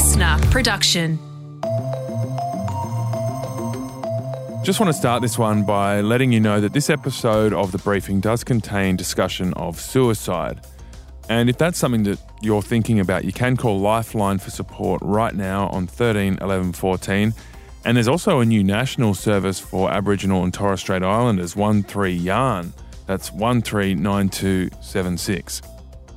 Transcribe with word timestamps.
listener 0.00 0.38
production. 0.50 1.18
Just 4.64 4.80
want 4.80 4.88
to 4.88 4.94
start 4.94 5.20
this 5.20 5.36
one 5.36 5.62
by 5.62 6.00
letting 6.00 6.32
you 6.32 6.40
know 6.40 6.58
that 6.58 6.72
this 6.72 6.88
episode 6.88 7.52
of 7.52 7.70
The 7.70 7.76
Briefing 7.76 8.20
does 8.20 8.42
contain 8.42 8.96
discussion 8.96 9.52
of 9.54 9.78
suicide. 9.78 10.64
And 11.28 11.50
if 11.50 11.58
that's 11.58 11.76
something 11.76 12.04
that 12.04 12.18
you're 12.40 12.62
thinking 12.62 12.98
about, 12.98 13.26
you 13.26 13.32
can 13.34 13.58
call 13.58 13.78
Lifeline 13.78 14.38
for 14.38 14.48
support 14.48 15.02
right 15.04 15.34
now 15.34 15.68
on 15.68 15.86
13 15.86 16.38
11 16.40 16.72
14. 16.72 17.34
And 17.84 17.94
there's 17.94 18.08
also 18.08 18.40
a 18.40 18.46
new 18.46 18.64
national 18.64 19.12
service 19.12 19.60
for 19.60 19.90
Aboriginal 19.90 20.44
and 20.44 20.54
Torres 20.54 20.80
Strait 20.80 21.02
Islanders, 21.02 21.52
13 21.52 22.22
Yarn. 22.22 22.72
That's 23.06 23.30
139276. 23.32 25.60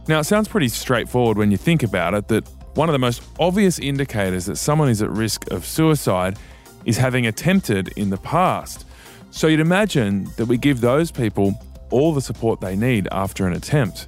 Now, 0.07 0.19
it 0.19 0.25
sounds 0.25 0.49
pretty 0.49 0.67
straightforward 0.67 1.37
when 1.37 1.49
you 1.49 1.57
think 1.57 1.81
about 1.81 2.13
it 2.13 2.27
that 2.27 2.52
one 2.75 2.89
of 2.89 2.93
the 2.93 2.99
most 2.99 3.21
obvious 3.39 3.79
indicators 3.79 4.45
that 4.45 4.55
someone 4.55 4.89
is 4.89 5.01
at 5.01 5.09
risk 5.09 5.51
of 5.51 5.65
suicide 5.65 6.37
is 6.85 6.97
having 6.97 7.27
attempted 7.27 7.89
in 7.97 8.09
the 8.09 8.17
past. 8.17 8.85
So 9.31 9.47
you'd 9.47 9.59
imagine 9.59 10.29
that 10.37 10.45
we 10.45 10.57
give 10.57 10.81
those 10.81 11.11
people 11.11 11.53
all 11.91 12.13
the 12.13 12.21
support 12.21 12.61
they 12.61 12.75
need 12.75 13.07
after 13.11 13.45
an 13.45 13.53
attempt. 13.53 14.07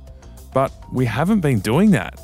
But 0.53 0.72
we 0.91 1.05
haven't 1.05 1.41
been 1.41 1.59
doing 1.59 1.91
that. 1.91 2.20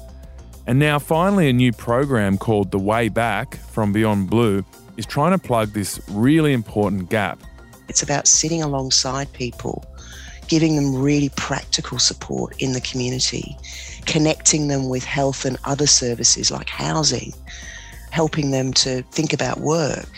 And 0.67 0.79
now, 0.79 0.99
finally, 0.99 1.49
a 1.49 1.53
new 1.53 1.71
program 1.71 2.38
called 2.38 2.71
The 2.71 2.79
Way 2.79 3.09
Back 3.09 3.57
from 3.57 3.91
Beyond 3.91 4.29
Blue 4.29 4.63
is 4.98 5.05
trying 5.05 5.31
to 5.31 5.37
plug 5.37 5.73
this 5.73 5.99
really 6.09 6.53
important 6.53 7.09
gap. 7.09 7.41
It's 7.87 8.03
about 8.03 8.27
sitting 8.27 8.62
alongside 8.62 9.31
people, 9.34 9.84
giving 10.51 10.75
them 10.75 10.93
really 10.93 11.29
practical 11.37 11.97
support 11.97 12.53
in 12.61 12.73
the 12.73 12.81
community, 12.81 13.55
connecting 14.05 14.67
them 14.67 14.89
with 14.89 15.05
health 15.05 15.45
and 15.45 15.57
other 15.63 15.87
services 15.87 16.51
like 16.51 16.67
housing, 16.67 17.33
helping 18.09 18.51
them 18.51 18.73
to 18.73 19.01
think 19.13 19.31
about 19.31 19.61
work 19.61 20.09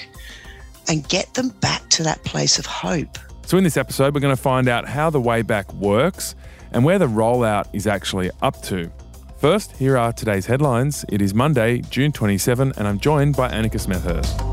and 0.90 1.08
get 1.08 1.32
them 1.36 1.50
back 1.50 1.88
to 1.88 2.02
that 2.02 2.24
place 2.24 2.58
of 2.58 2.66
hope. 2.66 3.20
So, 3.46 3.60
in 3.60 3.64
this 3.64 3.78
episode, 3.78 4.16
we're 4.16 4.22
going 4.22 4.36
to 4.36 4.42
find 4.42 4.68
out 4.68 4.88
how 4.88 5.12
the 5.12 5.22
way 5.22 5.44
back 5.44 5.72
works 5.76 6.34
and 6.72 6.84
where 6.84 6.98
the 6.98 7.06
rollout 7.06 7.68
is 7.72 7.86
actually 7.86 8.32
up 8.42 8.60
to. 8.64 8.92
First, 9.38 9.74
here 9.74 10.00
are 10.00 10.12
today's 10.12 10.48
headlines. 10.48 11.06
It 11.10 11.22
is 11.22 11.36
Monday, 11.36 11.82
June 11.92 12.12
27, 12.12 12.74
and 12.76 12.88
I'm 12.88 13.00
joined 13.00 13.36
by 13.36 13.52
Annika 13.52 13.80
Smethurst. 13.80 14.53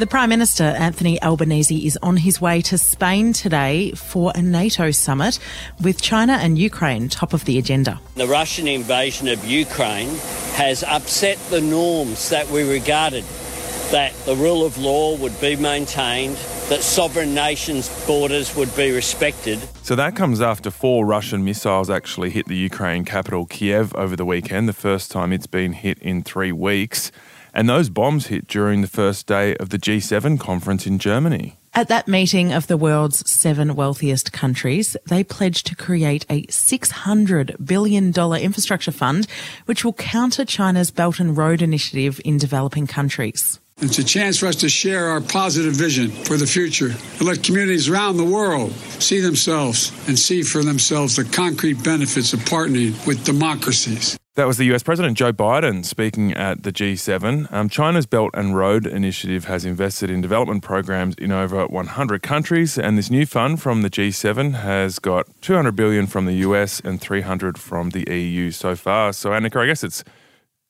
The 0.00 0.06
Prime 0.06 0.30
Minister, 0.30 0.64
Anthony 0.64 1.22
Albanese, 1.22 1.86
is 1.86 1.98
on 2.02 2.16
his 2.16 2.40
way 2.40 2.62
to 2.62 2.78
Spain 2.78 3.34
today 3.34 3.92
for 3.92 4.32
a 4.34 4.40
NATO 4.40 4.92
summit 4.92 5.38
with 5.82 6.00
China 6.00 6.38
and 6.40 6.58
Ukraine 6.58 7.10
top 7.10 7.34
of 7.34 7.44
the 7.44 7.58
agenda. 7.58 8.00
The 8.14 8.26
Russian 8.26 8.66
invasion 8.66 9.28
of 9.28 9.44
Ukraine 9.44 10.08
has 10.54 10.82
upset 10.84 11.36
the 11.50 11.60
norms 11.60 12.30
that 12.30 12.48
we 12.48 12.62
regarded 12.62 13.24
that 13.90 14.14
the 14.24 14.34
rule 14.34 14.64
of 14.64 14.78
law 14.78 15.18
would 15.18 15.38
be 15.38 15.56
maintained, 15.56 16.36
that 16.70 16.80
sovereign 16.80 17.34
nations' 17.34 17.90
borders 18.06 18.56
would 18.56 18.74
be 18.74 18.92
respected. 18.92 19.58
So 19.82 19.96
that 19.96 20.16
comes 20.16 20.40
after 20.40 20.70
four 20.70 21.04
Russian 21.04 21.44
missiles 21.44 21.90
actually 21.90 22.30
hit 22.30 22.46
the 22.46 22.56
Ukraine 22.56 23.04
capital 23.04 23.44
Kiev 23.44 23.94
over 23.94 24.16
the 24.16 24.24
weekend, 24.24 24.66
the 24.66 24.72
first 24.72 25.10
time 25.10 25.30
it's 25.30 25.46
been 25.46 25.74
hit 25.74 25.98
in 25.98 26.22
three 26.22 26.52
weeks. 26.52 27.12
And 27.54 27.68
those 27.68 27.88
bombs 27.88 28.26
hit 28.26 28.46
during 28.46 28.80
the 28.80 28.88
first 28.88 29.26
day 29.26 29.56
of 29.56 29.70
the 29.70 29.78
G7 29.78 30.38
conference 30.38 30.86
in 30.86 30.98
Germany. 30.98 31.56
At 31.72 31.86
that 31.86 32.08
meeting 32.08 32.52
of 32.52 32.66
the 32.66 32.76
world's 32.76 33.30
seven 33.30 33.76
wealthiest 33.76 34.32
countries, 34.32 34.96
they 35.06 35.22
pledged 35.22 35.66
to 35.68 35.76
create 35.76 36.26
a 36.28 36.42
$600 36.46 37.64
billion 37.64 38.12
infrastructure 38.12 38.90
fund, 38.90 39.28
which 39.66 39.84
will 39.84 39.92
counter 39.92 40.44
China's 40.44 40.90
Belt 40.90 41.20
and 41.20 41.36
Road 41.36 41.62
Initiative 41.62 42.20
in 42.24 42.38
developing 42.38 42.88
countries. 42.88 43.59
It's 43.82 43.98
a 43.98 44.04
chance 44.04 44.36
for 44.38 44.46
us 44.46 44.56
to 44.56 44.68
share 44.68 45.06
our 45.06 45.22
positive 45.22 45.72
vision 45.72 46.10
for 46.10 46.36
the 46.36 46.46
future 46.46 46.88
and 46.90 47.22
let 47.22 47.42
communities 47.42 47.88
around 47.88 48.18
the 48.18 48.24
world 48.24 48.72
see 49.00 49.20
themselves 49.20 49.90
and 50.06 50.18
see 50.18 50.42
for 50.42 50.62
themselves 50.62 51.16
the 51.16 51.24
concrete 51.24 51.82
benefits 51.82 52.34
of 52.34 52.40
partnering 52.40 52.94
with 53.06 53.24
democracies. 53.24 54.18
That 54.34 54.46
was 54.46 54.58
the 54.58 54.66
US 54.74 54.82
President 54.82 55.16
Joe 55.16 55.32
Biden 55.32 55.82
speaking 55.82 56.32
at 56.34 56.62
the 56.62 56.72
G7. 56.72 57.50
Um, 57.50 57.70
China's 57.70 58.04
Belt 58.04 58.32
and 58.34 58.54
Road 58.54 58.86
Initiative 58.86 59.46
has 59.46 59.64
invested 59.64 60.10
in 60.10 60.20
development 60.20 60.62
programs 60.62 61.14
in 61.14 61.32
over 61.32 61.66
100 61.66 62.22
countries, 62.22 62.78
and 62.78 62.98
this 62.98 63.10
new 63.10 63.24
fund 63.24 63.62
from 63.62 63.80
the 63.80 63.90
G7 63.90 64.60
has 64.60 64.98
got 64.98 65.26
200 65.40 65.72
billion 65.72 66.06
from 66.06 66.26
the 66.26 66.34
US 66.34 66.80
and 66.80 67.00
300 67.00 67.56
from 67.56 67.90
the 67.90 68.04
EU 68.14 68.50
so 68.50 68.76
far. 68.76 69.14
So, 69.14 69.30
Annika, 69.30 69.56
I 69.62 69.66
guess 69.66 69.82
it's 69.82 70.04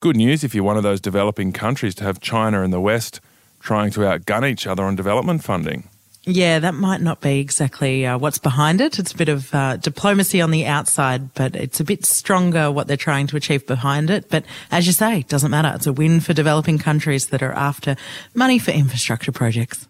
good 0.01 0.17
news 0.17 0.43
if 0.43 0.55
you're 0.55 0.65
one 0.65 0.79
of 0.79 0.83
those 0.83 1.01
developing 1.01 1.53
countries 1.53 1.95
to 1.95 2.05
have 2.05 2.21
China 2.21 2.63
and 2.63 2.73
the 2.73 2.81
West 2.81 3.21
trying 3.61 3.91
to 3.91 4.01
outgun 4.01 4.49
each 4.49 4.67
other 4.67 4.83
on 4.83 4.97
development 4.97 5.45
funding. 5.45 5.89
Yeah, 6.25 6.59
that 6.59 6.75
might 6.75 7.01
not 7.01 7.21
be 7.21 7.39
exactly 7.39 8.07
uh, 8.07 8.19
what's 8.19 8.39
behind 8.39 8.81
it. 8.81 8.99
It's 8.99 9.13
a 9.13 9.17
bit 9.17 9.29
of 9.29 9.55
uh, 9.55 9.77
diplomacy 9.77 10.41
on 10.41 10.51
the 10.51 10.67
outside, 10.67 11.33
but 11.35 11.55
it's 11.55 11.81
a 11.81 11.85
bit 11.85 12.05
stronger 12.05 12.71
what 12.71 12.87
they're 12.87 12.97
trying 12.97 13.27
to 13.29 13.37
achieve 13.37 13.67
behind 13.67 14.11
it. 14.11 14.29
But 14.31 14.45
as 14.71 14.87
you 14.87 14.93
say, 14.93 15.21
it 15.21 15.29
doesn't 15.29 15.51
matter. 15.51 15.73
It's 15.75 15.87
a 15.87 15.93
win 15.93 16.21
for 16.21 16.33
developing 16.35 16.79
countries 16.79 17.29
that 17.29 17.43
are 17.43 17.53
after 17.53 17.97
money 18.35 18.59
for 18.59 18.71
infrastructure 18.71 19.33
projects. 19.33 19.87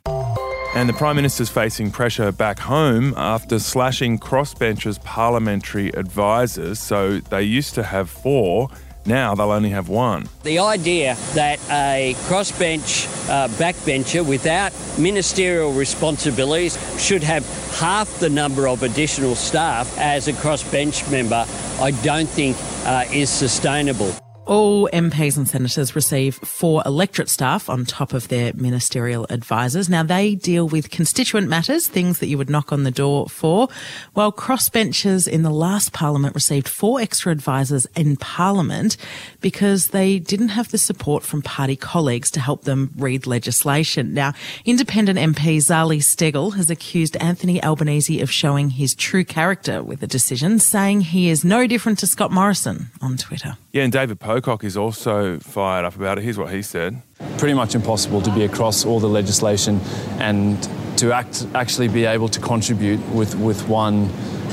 And 0.77 0.89
the 0.89 0.93
Prime 0.93 1.17
Minister's 1.17 1.51
facing 1.51 1.91
pressure 1.91 2.31
back 2.31 2.61
home 2.61 3.13
after 3.17 3.59
slashing 3.59 4.19
crossbenchers 4.19 5.03
parliamentary 5.03 5.89
advisors. 5.91 6.79
So 6.79 7.19
they 7.19 7.43
used 7.43 7.75
to 7.75 7.83
have 7.83 8.09
four. 8.09 8.69
Now 9.07 9.35
they'll 9.35 9.51
only 9.51 9.71
have 9.71 9.89
one. 9.89 10.29
The 10.43 10.59
idea 10.59 11.17
that 11.35 11.59
a 11.71 12.15
crossbench 12.29 13.07
uh, 13.29 13.49
backbencher 13.49 14.27
without 14.27 14.73
ministerial 14.99 15.73
responsibilities 15.73 16.79
should 16.99 17.23
have 17.23 17.47
half 17.79 18.19
the 18.21 18.29
number 18.29 18.69
of 18.69 18.83
additional 18.83 19.35
staff 19.35 19.97
as 19.99 20.29
a 20.29 20.33
crossbench 20.33 21.11
member, 21.11 21.47
I 21.81 21.93
don't 22.03 22.29
think 22.29 22.57
uh, 22.85 23.05
is 23.11 23.31
sustainable. 23.31 24.15
All 24.51 24.89
MPs 24.93 25.37
and 25.37 25.47
senators 25.47 25.95
receive 25.95 26.35
four 26.35 26.83
electorate 26.85 27.29
staff 27.29 27.71
on 27.71 27.85
top 27.85 28.13
of 28.13 28.27
their 28.27 28.53
ministerial 28.55 29.25
advisors. 29.31 29.89
Now 29.89 30.03
they 30.03 30.35
deal 30.35 30.67
with 30.67 30.91
constituent 30.91 31.47
matters, 31.47 31.87
things 31.87 32.19
that 32.19 32.27
you 32.27 32.37
would 32.37 32.51
knock 32.51 32.73
on 32.73 32.83
the 32.83 32.91
door 32.91 33.29
for, 33.29 33.69
while 34.15 34.33
crossbenchers 34.33 35.29
in 35.29 35.43
the 35.43 35.53
last 35.53 35.93
parliament 35.93 36.35
received 36.35 36.67
four 36.67 37.01
extra 37.01 37.31
advisors 37.31 37.87
in 37.95 38.17
parliament 38.17 38.97
because 39.41 39.91
they 39.91 40.19
didn't 40.19 40.49
have 40.49 40.73
the 40.73 40.79
support 40.79 41.23
from 41.23 41.43
party 41.43 41.77
colleagues 41.77 42.29
to 42.33 42.41
help 42.41 42.65
them 42.65 42.91
read 42.97 43.29
legislation. 43.29 44.15
Now, 44.15 44.33
independent 44.65 45.17
MP 45.17 45.59
Zali 45.59 45.99
Steggall 45.99 46.57
has 46.57 46.71
accused 46.71 47.17
Anthony 47.19 47.63
Albanese 47.63 48.21
of 48.21 48.33
showing 48.33 48.71
his 48.71 48.97
true 48.97 49.25
character 49.25 49.81
with 49.81 50.01
the 50.01 50.09
decision, 50.09 50.59
saying 50.59 51.03
he 51.03 51.31
is 51.31 51.45
no 51.45 51.69
different 51.69 52.01
to 52.01 52.09
Scott 52.09 52.33
Morrison 52.33 52.91
on 53.01 53.17
Twitter. 53.17 53.57
Yeah, 53.71 53.85
and 53.85 53.93
David 53.93 54.19
Pocock 54.41 54.65
is 54.65 54.75
also 54.75 55.39
fired 55.39 55.85
up 55.85 55.97
about 55.97 56.17
it. 56.17 56.25
Here's 56.25 56.39
what 56.39 56.51
he 56.51 56.63
said. 56.63 57.03
Pretty 57.37 57.53
much 57.53 57.75
impossible 57.75 58.23
to 58.23 58.33
be 58.35 58.45
across 58.45 58.87
all 58.87 58.99
the 58.99 59.09
legislation 59.09 59.81
and 60.19 60.63
to 60.97 61.13
act, 61.13 61.47
actually 61.55 61.89
be 61.89 62.07
able 62.07 62.29
to 62.31 62.41
contribute 62.41 63.01
with, 63.11 63.35
with 63.35 63.69
one 63.69 64.05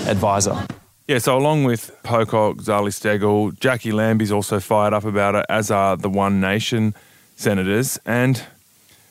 advisor. 0.06 0.68
Yeah, 1.08 1.20
so 1.20 1.38
along 1.38 1.64
with 1.64 1.98
Pocock, 2.04 2.58
Zali 2.58 2.92
Steggall, 2.92 3.58
Jacqui 3.60 3.94
Lambie's 3.94 4.30
also 4.30 4.60
fired 4.60 4.94
up 4.94 5.06
about 5.06 5.36
it, 5.36 5.46
as 5.48 5.72
are 5.72 5.96
the 5.96 6.10
One 6.10 6.42
Nation 6.42 6.94
senators. 7.38 7.98
And 8.06 8.44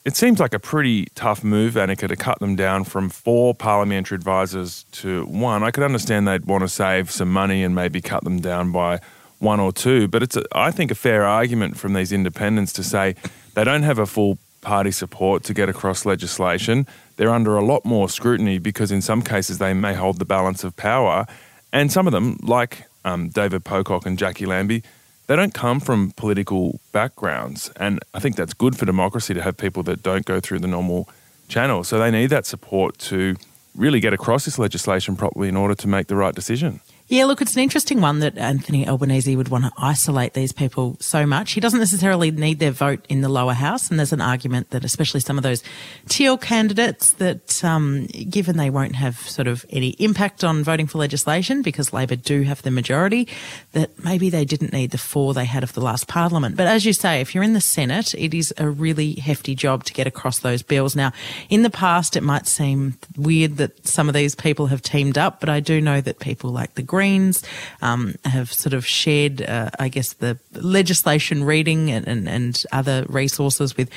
it 0.05 0.15
seems 0.15 0.41
like 0.41 0.53
a 0.53 0.59
pretty 0.59 1.07
tough 1.15 1.43
move, 1.43 1.73
Annika, 1.73 2.07
to 2.07 2.17
cut 2.17 2.39
them 2.39 2.55
down 2.55 2.85
from 2.85 3.09
four 3.09 3.55
parliamentary 3.55 4.17
advisors 4.17 4.85
to 4.93 5.25
one. 5.25 5.63
I 5.63 5.71
could 5.71 5.85
understand 5.85 6.29
they'd 6.29 6.45
want 6.45 6.65
to 6.65 6.69
save 6.69 7.11
some 7.11 7.33
money 7.33 7.63
and 7.63 7.75
maybe 7.75 8.03
cut 8.03 8.25
them 8.25 8.41
down 8.41 8.72
by 8.72 9.01
one 9.38 9.60
or 9.60 9.72
two. 9.72 10.09
But 10.09 10.22
it's, 10.22 10.36
a, 10.36 10.44
I 10.53 10.71
think, 10.71 10.91
a 10.91 10.94
fair 10.94 11.24
argument 11.24 11.77
from 11.77 11.92
these 11.92 12.12
independents 12.12 12.72
to 12.74 12.83
say 12.83 13.15
they 13.54 13.65
don't 13.65 13.83
have 13.83 13.98
a 13.98 14.06
full 14.06 14.38
party 14.60 14.91
support 14.91 15.44
to 15.44 15.54
get 15.54 15.68
across 15.68 16.04
legislation. 16.04 16.86
They're 17.16 17.33
under 17.33 17.56
a 17.56 17.65
lot 17.65 17.84
more 17.84 18.09
scrutiny 18.09 18.59
because, 18.59 18.91
in 18.91 19.03
some 19.03 19.22
cases, 19.22 19.59
they 19.59 19.74
may 19.74 19.94
hold 19.94 20.18
the 20.18 20.24
balance 20.24 20.65
of 20.65 20.77
power. 20.77 21.27
And 21.72 21.92
some 21.92 22.06
of 22.06 22.12
them, 22.12 22.38
like 22.42 22.86
um, 23.04 23.28
David 23.28 23.65
Pocock 23.65 24.06
and 24.06 24.18
Jacqui 24.18 24.47
Lambie, 24.47 24.83
they 25.27 25.36
don't 25.36 25.54
come 25.54 25.80
from 25.80 26.12
political 26.12 26.80
backgrounds. 26.92 27.71
And 27.77 28.00
I 28.15 28.21
think 28.21 28.36
that's 28.36 28.54
good 28.54 28.77
for 28.77 28.86
democracy 28.86 29.34
to 29.34 29.42
have 29.42 29.56
people 29.56 29.83
that 29.84 30.03
don't 30.03 30.24
go 30.24 30.41
through 30.41 30.60
the 30.60 30.68
normal 30.68 31.09
channel. 31.48 31.84
So 31.84 31.98
they 31.98 32.10
need 32.10 32.30
that 32.30 32.47
support 32.47 32.98
to 32.98 33.36
really 33.74 34.00
get 34.00 34.12
across 34.12 34.44
this 34.44 34.59
legislation 34.59 35.16
properly 35.16 35.48
in 35.48 35.56
order 35.56 35.74
to 35.74 35.88
make 35.88 36.06
the 36.06 36.16
right 36.16 36.34
decision. 36.34 36.80
Yeah, 37.09 37.27
look, 37.27 37.41
it's 37.41 37.55
an 37.55 37.63
interesting 37.63 38.01
one 38.01 38.19
that 38.19 38.37
Anthony 38.37 38.89
Albanese 38.89 39.37
would 39.37 39.49
want 39.49 39.63
to 39.63 39.71
isolate 39.79 40.35
these 40.35 40.51
people 40.51 40.97
so 40.99 41.25
much. 41.25 41.53
He 41.53 41.61
doesn't 41.61 41.79
necessarily 41.79 42.33
need 42.33 42.59
their 42.59 42.73
vote 42.73 43.07
in 43.09 43.21
the 43.21 43.29
lower 43.29 43.53
house. 43.53 43.89
And 43.89 43.99
there's 44.01 44.13
an 44.13 44.21
argument 44.21 44.71
that, 44.71 44.85
especially 44.85 45.21
some 45.21 45.39
of 45.39 45.45
those 45.45 45.63
teal 46.09 46.37
candidates, 46.37 47.13
that 47.13 47.65
um, 47.65 48.07
given 48.29 48.57
they 48.57 48.71
won't 48.71 48.97
have 48.97 49.21
sort 49.21 49.47
of 49.47 49.65
any 49.71 49.91
impact 50.01 50.43
on 50.43 50.65
voting 50.65 50.89
for 50.89 50.99
legislation 50.99 51.63
because 51.63 51.93
Labor 51.93 52.17
do 52.17 52.43
have 52.43 52.63
the 52.63 52.73
majority, 52.73 53.29
that 53.71 54.03
maybe 54.03 54.29
they 54.29 54.45
didn't 54.45 54.73
need 54.73 54.91
the 54.91 54.99
four 54.99 55.33
they 55.33 55.45
had 55.45 55.63
of 55.63 55.75
the 55.75 55.81
last 55.81 56.09
parliament. 56.09 56.57
But 56.57 56.67
as 56.67 56.85
you 56.85 56.93
say, 56.93 57.21
if 57.21 57.37
you're 57.37 57.45
in 57.45 57.53
the 57.53 57.61
Senate, 57.61 58.15
it 58.15 58.35
is 58.35 58.53
a 58.59 58.69
really 58.69 59.13
hefty 59.15 59.55
job 59.55 59.85
to 59.85 59.93
get 59.93 60.09
across 60.09 60.41
those 60.41 60.63
bills. 60.63 60.97
Now, 60.97 61.13
in 61.51 61.63
the 61.63 61.71
past, 61.71 62.17
it 62.17 62.25
might 62.25 62.49
seem 62.49 62.99
weird 63.17 63.59
that 63.59 63.87
some 63.87 64.09
of 64.09 64.15
these 64.15 64.35
people 64.35 64.67
have 64.67 64.83
teamed 64.83 65.17
up, 65.17 65.39
but 65.39 65.49
I 65.49 65.61
do 65.61 65.81
know 65.81 66.01
that 66.01 66.19
people 66.19 66.51
like 66.51 66.75
the 66.75 66.83
Greens 66.97 67.43
um, 67.83 68.15
have 68.25 68.51
sort 68.51 68.72
of 68.72 68.87
shared, 68.87 69.43
uh, 69.43 69.69
I 69.78 69.89
guess, 69.91 70.15
the 70.15 70.39
legislation 70.53 71.45
reading 71.45 71.91
and, 71.91 72.09
and, 72.09 72.27
and 72.27 72.65
other 72.72 73.04
resources 73.10 73.77
with 73.77 73.91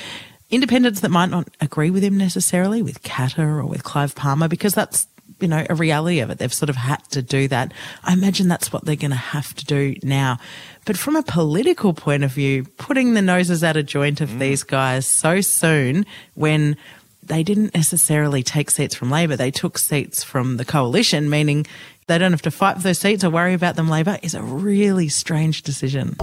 independents 0.50 1.00
that 1.00 1.10
might 1.10 1.30
not 1.30 1.48
agree 1.62 1.88
with 1.88 2.02
him 2.02 2.18
necessarily, 2.18 2.82
with 2.82 3.02
Katter 3.02 3.58
or 3.58 3.64
with 3.64 3.84
Clive 3.84 4.14
Palmer, 4.14 4.48
because 4.48 4.74
that's 4.74 5.06
you 5.40 5.48
know 5.48 5.64
a 5.70 5.74
reality 5.74 6.20
of 6.20 6.28
it. 6.28 6.36
They've 6.36 6.52
sort 6.52 6.68
of 6.68 6.76
had 6.76 7.02
to 7.12 7.22
do 7.22 7.48
that. 7.48 7.72
I 8.04 8.12
imagine 8.12 8.48
that's 8.48 8.70
what 8.70 8.84
they're 8.84 8.96
going 8.96 9.12
to 9.12 9.16
have 9.16 9.54
to 9.54 9.64
do 9.64 9.96
now. 10.02 10.36
But 10.84 10.98
from 10.98 11.16
a 11.16 11.22
political 11.22 11.94
point 11.94 12.22
of 12.22 12.32
view, 12.32 12.64
putting 12.76 13.14
the 13.14 13.22
noses 13.22 13.64
out 13.64 13.78
of 13.78 13.86
joint 13.86 14.20
of 14.20 14.28
mm. 14.28 14.40
these 14.40 14.62
guys 14.62 15.06
so 15.06 15.40
soon 15.40 16.04
when 16.34 16.76
they 17.22 17.42
didn't 17.42 17.74
necessarily 17.74 18.42
take 18.42 18.70
seats 18.70 18.94
from 18.94 19.10
Labor, 19.10 19.36
they 19.36 19.50
took 19.50 19.78
seats 19.78 20.22
from 20.22 20.58
the 20.58 20.64
coalition, 20.64 21.30
meaning 21.30 21.66
they 22.10 22.18
don't 22.18 22.32
have 22.32 22.42
to 22.42 22.50
fight 22.50 22.76
for 22.76 22.82
those 22.82 22.98
seats 22.98 23.22
or 23.22 23.30
worry 23.30 23.54
about 23.54 23.76
them 23.76 23.88
later 23.88 24.18
is 24.20 24.34
a 24.34 24.42
really 24.42 25.08
strange 25.08 25.62
decision. 25.62 26.16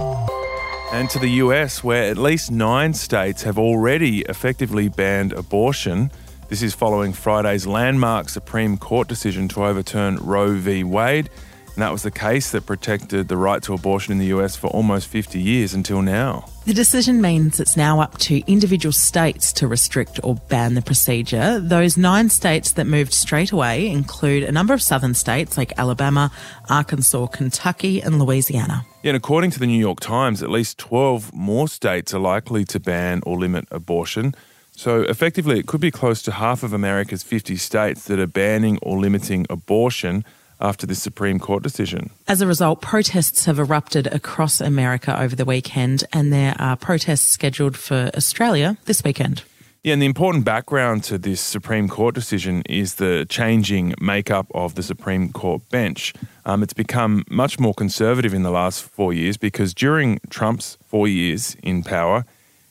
And 0.92 1.08
to 1.10 1.18
the 1.18 1.30
US, 1.42 1.82
where 1.82 2.10
at 2.10 2.18
least 2.18 2.50
nine 2.50 2.92
states 2.92 3.42
have 3.44 3.58
already 3.58 4.20
effectively 4.22 4.88
banned 4.90 5.32
abortion. 5.32 6.10
This 6.50 6.62
is 6.62 6.74
following 6.74 7.14
Friday's 7.14 7.66
landmark 7.66 8.28
Supreme 8.28 8.76
Court 8.76 9.08
decision 9.08 9.48
to 9.48 9.64
overturn 9.64 10.16
Roe 10.16 10.52
v. 10.54 10.84
Wade. 10.84 11.30
And 11.78 11.82
that 11.84 11.92
was 11.92 12.02
the 12.02 12.10
case 12.10 12.50
that 12.50 12.66
protected 12.66 13.28
the 13.28 13.36
right 13.36 13.62
to 13.62 13.72
abortion 13.72 14.10
in 14.10 14.18
the 14.18 14.36
US 14.36 14.56
for 14.56 14.66
almost 14.66 15.06
50 15.06 15.40
years 15.40 15.74
until 15.74 16.02
now. 16.02 16.46
The 16.66 16.74
decision 16.74 17.22
means 17.22 17.60
it's 17.60 17.76
now 17.76 18.00
up 18.00 18.18
to 18.18 18.40
individual 18.50 18.92
states 18.92 19.52
to 19.52 19.68
restrict 19.68 20.18
or 20.24 20.34
ban 20.34 20.74
the 20.74 20.82
procedure. 20.82 21.60
Those 21.60 21.96
nine 21.96 22.30
states 22.30 22.72
that 22.72 22.88
moved 22.88 23.12
straight 23.12 23.52
away 23.52 23.88
include 23.88 24.42
a 24.42 24.50
number 24.50 24.74
of 24.74 24.82
southern 24.82 25.14
states 25.14 25.56
like 25.56 25.72
Alabama, 25.78 26.32
Arkansas, 26.68 27.28
Kentucky, 27.28 28.02
and 28.02 28.18
Louisiana. 28.18 28.84
Yeah, 29.04 29.10
and 29.10 29.16
according 29.16 29.52
to 29.52 29.60
the 29.60 29.66
New 29.68 29.78
York 29.78 30.00
Times, 30.00 30.42
at 30.42 30.50
least 30.50 30.78
12 30.78 31.32
more 31.32 31.68
states 31.68 32.12
are 32.12 32.18
likely 32.18 32.64
to 32.64 32.80
ban 32.80 33.22
or 33.24 33.38
limit 33.38 33.68
abortion. 33.70 34.34
So 34.72 35.02
effectively, 35.02 35.60
it 35.60 35.68
could 35.68 35.80
be 35.80 35.92
close 35.92 36.22
to 36.22 36.32
half 36.32 36.64
of 36.64 36.72
America's 36.72 37.22
50 37.22 37.54
states 37.54 38.06
that 38.06 38.18
are 38.18 38.26
banning 38.26 38.80
or 38.82 38.98
limiting 38.98 39.46
abortion 39.48 40.24
after 40.60 40.86
this 40.86 41.02
Supreme 41.02 41.38
Court 41.38 41.62
decision. 41.62 42.10
As 42.26 42.40
a 42.40 42.46
result, 42.46 42.80
protests 42.80 43.44
have 43.44 43.58
erupted 43.58 44.06
across 44.08 44.60
America 44.60 45.20
over 45.20 45.36
the 45.36 45.44
weekend, 45.44 46.04
and 46.12 46.32
there 46.32 46.54
are 46.58 46.76
protests 46.76 47.26
scheduled 47.26 47.76
for 47.76 48.10
Australia 48.16 48.76
this 48.86 49.04
weekend. 49.04 49.42
Yeah, 49.84 49.92
and 49.92 50.02
the 50.02 50.06
important 50.06 50.44
background 50.44 51.04
to 51.04 51.18
this 51.18 51.40
Supreme 51.40 51.88
Court 51.88 52.14
decision 52.14 52.62
is 52.66 52.96
the 52.96 53.26
changing 53.28 53.94
makeup 54.00 54.48
of 54.52 54.74
the 54.74 54.82
Supreme 54.82 55.32
Court 55.32 55.66
bench. 55.70 56.12
Um, 56.44 56.64
it's 56.64 56.72
become 56.72 57.24
much 57.30 57.60
more 57.60 57.72
conservative 57.72 58.34
in 58.34 58.42
the 58.42 58.50
last 58.50 58.82
four 58.82 59.12
years 59.12 59.36
because 59.36 59.72
during 59.72 60.18
Trump's 60.30 60.76
four 60.84 61.06
years 61.06 61.56
in 61.62 61.84
power, 61.84 62.26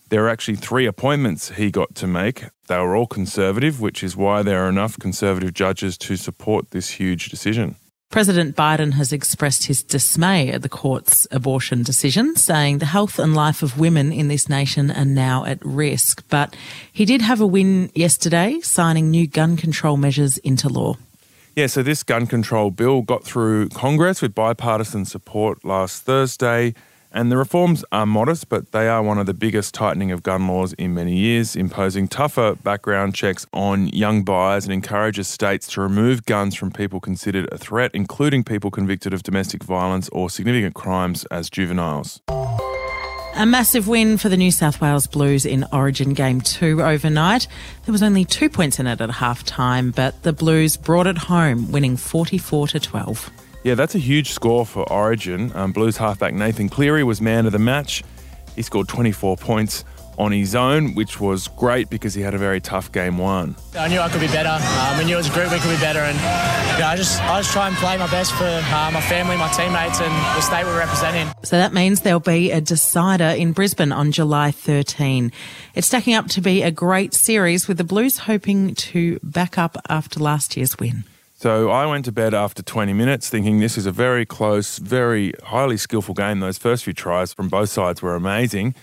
there 0.09 0.25
are 0.25 0.30
actually 0.30 0.56
three 0.56 0.86
appointments 0.86 1.50
he 1.51 1.71
got 1.71 1.95
to 1.95 2.07
make. 2.07 2.45
They 2.68 2.77
were 2.77 2.95
all 2.95 3.07
conservative, 3.07 3.81
which 3.81 4.04
is 4.04 4.15
why 4.15 4.44
there 4.44 4.65
are 4.65 4.69
enough 4.69 4.98
conservative 5.00 5.54
judges 5.54 5.98
to 6.00 6.15
support 6.15 6.71
this 6.71 6.89
huge 6.92 7.30
decision. 7.30 7.75
President 8.09 8.56
Biden 8.56 8.94
has 8.94 9.12
expressed 9.12 9.65
his 9.65 9.83
dismay 9.83 10.50
at 10.50 10.62
the 10.62 10.69
court's 10.69 11.27
abortion 11.30 11.83
decision, 11.83 12.38
saying 12.38 12.77
the 12.77 12.86
health 12.86 13.19
and 13.19 13.36
life 13.36 13.62
of 13.62 13.77
women 13.77 14.13
in 14.13 14.30
this 14.30 14.48
nation 14.48 14.89
are 14.92 15.04
now 15.04 15.44
at 15.44 15.59
risk. 15.63 16.24
But 16.30 16.56
he 16.92 17.04
did 17.04 17.21
have 17.21 17.42
a 17.42 17.45
win 17.45 17.92
yesterday, 17.94 18.62
signing 18.62 19.12
new 19.12 19.27
gun 19.27 19.57
control 19.57 19.98
measures 19.98 20.38
into 20.38 20.69
law. 20.69 20.95
Yeah, 21.57 21.68
so 21.68 21.83
this 21.83 22.04
gun 22.04 22.27
control 22.27 22.71
bill 22.71 23.01
got 23.01 23.25
through 23.25 23.69
Congress 23.69 24.21
with 24.21 24.33
bipartisan 24.33 25.04
support 25.04 25.65
last 25.65 26.04
Thursday. 26.04 26.75
And 27.12 27.31
the 27.31 27.38
reforms 27.38 27.86
are 27.92 28.06
modest, 28.06 28.50
but 28.50 28.71
they 28.71 28.88
are 28.88 29.01
one 29.01 29.18
of 29.18 29.25
the 29.25 29.33
biggest 29.33 29.74
tightening 29.74 30.12
of 30.12 30.24
gun 30.24 30.48
laws 30.48 30.74
in 30.74 30.94
many 30.94 31.15
years, 31.15 31.56
imposing 31.56 32.07
tougher 32.07 32.56
background 32.56 33.15
checks 33.15 33.45
on 33.54 33.88
young 33.89 34.24
buyers 34.24 34.65
and 34.65 34.74
encourages 34.74 35.27
states 35.27 35.68
to 35.74 35.81
remove 35.81 36.25
guns 36.25 36.56
from 36.56 36.71
people 36.71 37.00
considered 37.00 37.48
a 37.51 37.57
threat, 37.57 37.92
including 37.94 38.44
people 38.44 38.69
convicted 38.69 39.13
of 39.13 39.24
domestic 39.24 39.63
violence 39.63 40.09
or 40.09 40.30
significant 40.30 40.75
crimes 40.75 41.25
as 41.31 41.50
juveniles. 41.50 42.21
A 43.36 43.45
massive 43.45 43.88
win 43.88 44.18
for 44.18 44.30
the 44.30 44.38
New 44.38 44.50
South 44.50 44.81
Wales 44.81 45.06
Blues 45.06 45.45
in 45.45 45.63
Origin 45.71 46.13
Game 46.13 46.42
2 46.42 46.81
overnight. 46.81 47.48
There 47.86 47.92
was 47.92 48.01
only 48.01 48.25
two 48.25 48.50
points 48.50 48.80
in 48.80 48.88
it 48.88 49.00
at 49.00 49.12
half 49.12 49.44
time, 49.44 49.92
but 49.92 50.24
the 50.24 50.33
Blues 50.33 50.75
brought 50.75 51.06
it 51.06 51.19
home, 51.19 51.71
winning 51.71 51.98
44 51.98 52.69
to 52.69 52.80
12. 52.80 53.31
Yeah, 53.68 53.75
that's 53.75 53.96
a 53.96 54.00
huge 54.00 54.31
score 54.31 54.66
for 54.66 54.90
Origin. 54.90 55.52
Um, 55.54 55.74
Blues 55.74 55.98
halfback 55.98 56.34
Nathan 56.34 56.69
Cleary 56.69 57.04
was 57.04 57.19
man 57.19 57.46
of 57.46 57.52
the 57.52 57.60
match. 57.60 58.02
He 58.56 58.62
scored 58.62 58.88
24 58.88 59.36
points 59.36 59.84
on 60.18 60.31
his 60.31 60.56
own, 60.56 60.96
which 60.96 61.19
was 61.19 61.50
great 61.50 61.90
because 61.90 62.14
he 62.14 62.22
had 62.22 62.34
a 62.34 62.38
very 62.38 62.62
tough 62.62 62.94
game 62.94 63.18
one. 63.18 63.58
I 63.78 63.90
knew 63.90 64.00
I 64.00 64.08
could 64.08 64.22
be 64.22 64.28
better. 64.28 64.48
Um, 64.48 64.98
we 64.98 65.04
knew 65.04 65.18
as 65.18 65.28
a 65.28 65.34
group 65.34 65.52
we 65.52 65.60
could 65.60 65.69
be 65.69 65.81
better, 65.81 66.00
and 66.00 66.16
you 66.16 66.80
know, 66.80 66.88
I 66.88 66.96
just 66.96 67.22
I 67.24 67.42
just 67.42 67.52
try 67.52 67.68
and 67.68 67.75
play 67.75 67.98
my 67.98 68.10
best 68.10 68.31
for 68.36 68.46
uh, 68.46 68.90
my 68.94 69.02
family, 69.02 69.36
my 69.36 69.50
teammates, 69.50 70.00
and 70.00 70.14
the 70.14 70.40
state 70.40 70.64
we're 70.64 70.80
representing. 70.80 71.30
So 71.44 71.58
that 71.58 71.74
means 71.74 72.04
there'll 72.04 72.22
be 72.22 72.52
a 72.52 72.62
decider 72.62 73.36
in 73.38 73.52
Brisbane 73.52 73.92
on 73.92 74.14
July 74.14 74.52
13. 74.52 75.30
It's 75.75 75.88
stacking 75.88 76.14
up 76.14 76.28
to 76.28 76.40
be 76.40 76.62
a 76.62 76.72
great 76.72 77.14
series, 77.14 77.68
with 77.68 77.78
the 77.78 77.84
Blues 77.84 78.19
hoping 78.19 78.75
to 78.75 79.19
back 79.24 79.58
up 79.58 79.75
after 79.90 80.22
last 80.22 80.56
year's 80.56 80.80
win. 80.80 81.04
So 81.39 81.69
I 81.69 81.86
went 81.86 82.04
to 82.06 82.12
bed 82.12 82.34
after 82.34 82.63
20 82.63 82.94
minutes 82.94 83.30
thinking 83.30 83.60
this 83.60 83.78
is 83.78 83.86
a 83.86 83.92
very 83.92 84.25
close, 84.25 84.80
very 84.80 85.34
highly 85.44 85.78
skillful 85.78 86.16
game. 86.16 86.39
Those 86.39 86.57
first 86.57 86.84
few 86.84 86.94
tries 86.94 87.31
from 87.31 87.48
both 87.48 87.69
sides 87.69 88.01
were 88.01 88.16
amazing. 88.16 88.74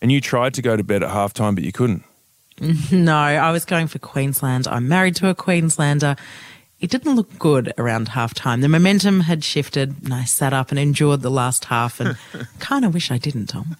And 0.00 0.10
you 0.10 0.18
tried 0.22 0.54
to 0.54 0.62
go 0.62 0.74
to 0.74 0.82
bed 0.82 1.02
at 1.02 1.10
halftime, 1.10 1.54
but 1.54 1.64
you 1.64 1.72
couldn't. 1.72 2.02
No, 2.92 3.16
I 3.16 3.50
was 3.50 3.64
going 3.66 3.88
for 3.88 3.98
Queensland. 3.98 4.66
I'm 4.68 4.88
married 4.88 5.16
to 5.16 5.28
a 5.28 5.34
Queenslander. 5.34 6.16
It 6.80 6.90
didn't 6.90 7.14
look 7.14 7.38
good 7.38 7.72
around 7.76 8.08
halftime. 8.10 8.60
The 8.62 8.68
momentum 8.68 9.20
had 9.20 9.42
shifted, 9.44 9.96
and 10.04 10.14
I 10.14 10.24
sat 10.24 10.52
up 10.52 10.70
and 10.70 10.78
endured 10.78 11.22
the 11.22 11.30
last 11.30 11.66
half 11.66 12.00
and 12.00 12.16
kind 12.58 12.84
of 12.84 12.94
wish 12.94 13.10
I 13.10 13.18
didn't, 13.18 13.46
Tom. 13.46 13.76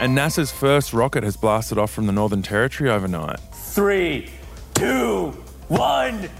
And 0.00 0.16
NASA's 0.16 0.50
first 0.50 0.92
rocket 0.92 1.24
has 1.24 1.36
blasted 1.36 1.76
off 1.76 1.90
from 1.90 2.06
the 2.06 2.12
Northern 2.12 2.42
Territory 2.42 2.88
overnight. 2.88 3.40
Three, 3.52 4.30
two, 4.74 5.30
one. 5.68 6.30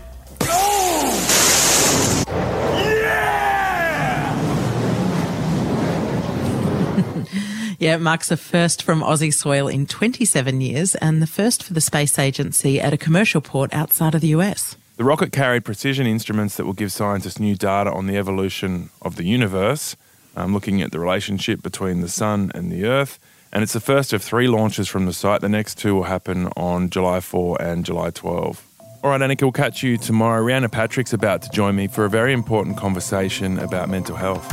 Yeah, 7.83 7.97
it 7.97 8.01
marks 8.01 8.31
a 8.31 8.37
first 8.37 8.85
from 8.85 9.01
Aussie 9.01 9.35
soil 9.35 9.67
in 9.67 9.87
27 9.87 10.61
years 10.61 10.95
and 10.95 11.21
the 11.21 11.27
first 11.27 11.65
for 11.65 11.75
the 11.75 11.81
space 11.81 12.17
agency 12.17 12.81
at 12.81 12.93
a 12.93 12.97
commercial 12.97 13.41
port 13.41 13.75
outside 13.75 14.15
of 14.15 14.21
the 14.21 14.29
US. 14.29 14.77
The 14.99 15.03
rocket 15.03 15.33
carried 15.33 15.65
precision 15.65 16.07
instruments 16.07 16.57
that 16.57 16.65
will 16.65 16.75
give 16.75 16.93
scientists 16.93 17.41
new 17.41 17.57
data 17.57 17.91
on 17.91 18.07
the 18.07 18.17
evolution 18.17 18.91
of 19.03 19.17
the 19.17 19.25
universe, 19.25 19.97
um, 20.37 20.55
looking 20.55 20.81
at 20.81 20.93
the 20.93 21.01
relationship 21.01 21.61
between 21.61 22.03
the 22.03 22.09
sun 22.09 22.53
and 22.55 22.71
the 22.71 22.85
earth. 22.85 23.19
And 23.53 23.65
it's 23.65 23.73
the 23.73 23.81
first 23.81 24.13
of 24.13 24.23
three 24.23 24.47
launches 24.47 24.87
from 24.87 25.07
the 25.07 25.13
site. 25.13 25.41
The 25.41 25.49
next 25.49 25.77
two 25.77 25.97
will 25.97 26.05
happen 26.05 26.53
on 26.57 26.89
July 26.89 27.19
4 27.19 27.61
and 27.61 27.85
July 27.85 28.11
12. 28.11 28.65
All 29.05 29.11
right, 29.11 29.21
Annika, 29.21 29.43
we'll 29.43 29.51
catch 29.51 29.83
you 29.83 29.97
tomorrow. 29.97 30.41
Rhianna 30.45 30.71
Patrick's 30.71 31.13
about 31.13 31.43
to 31.43 31.51
join 31.51 31.75
me 31.75 31.89
for 31.89 32.05
a 32.05 32.09
very 32.09 32.33
important 32.33 32.77
conversation 32.77 33.59
about 33.59 33.89
mental 33.89 34.15
health. 34.15 34.47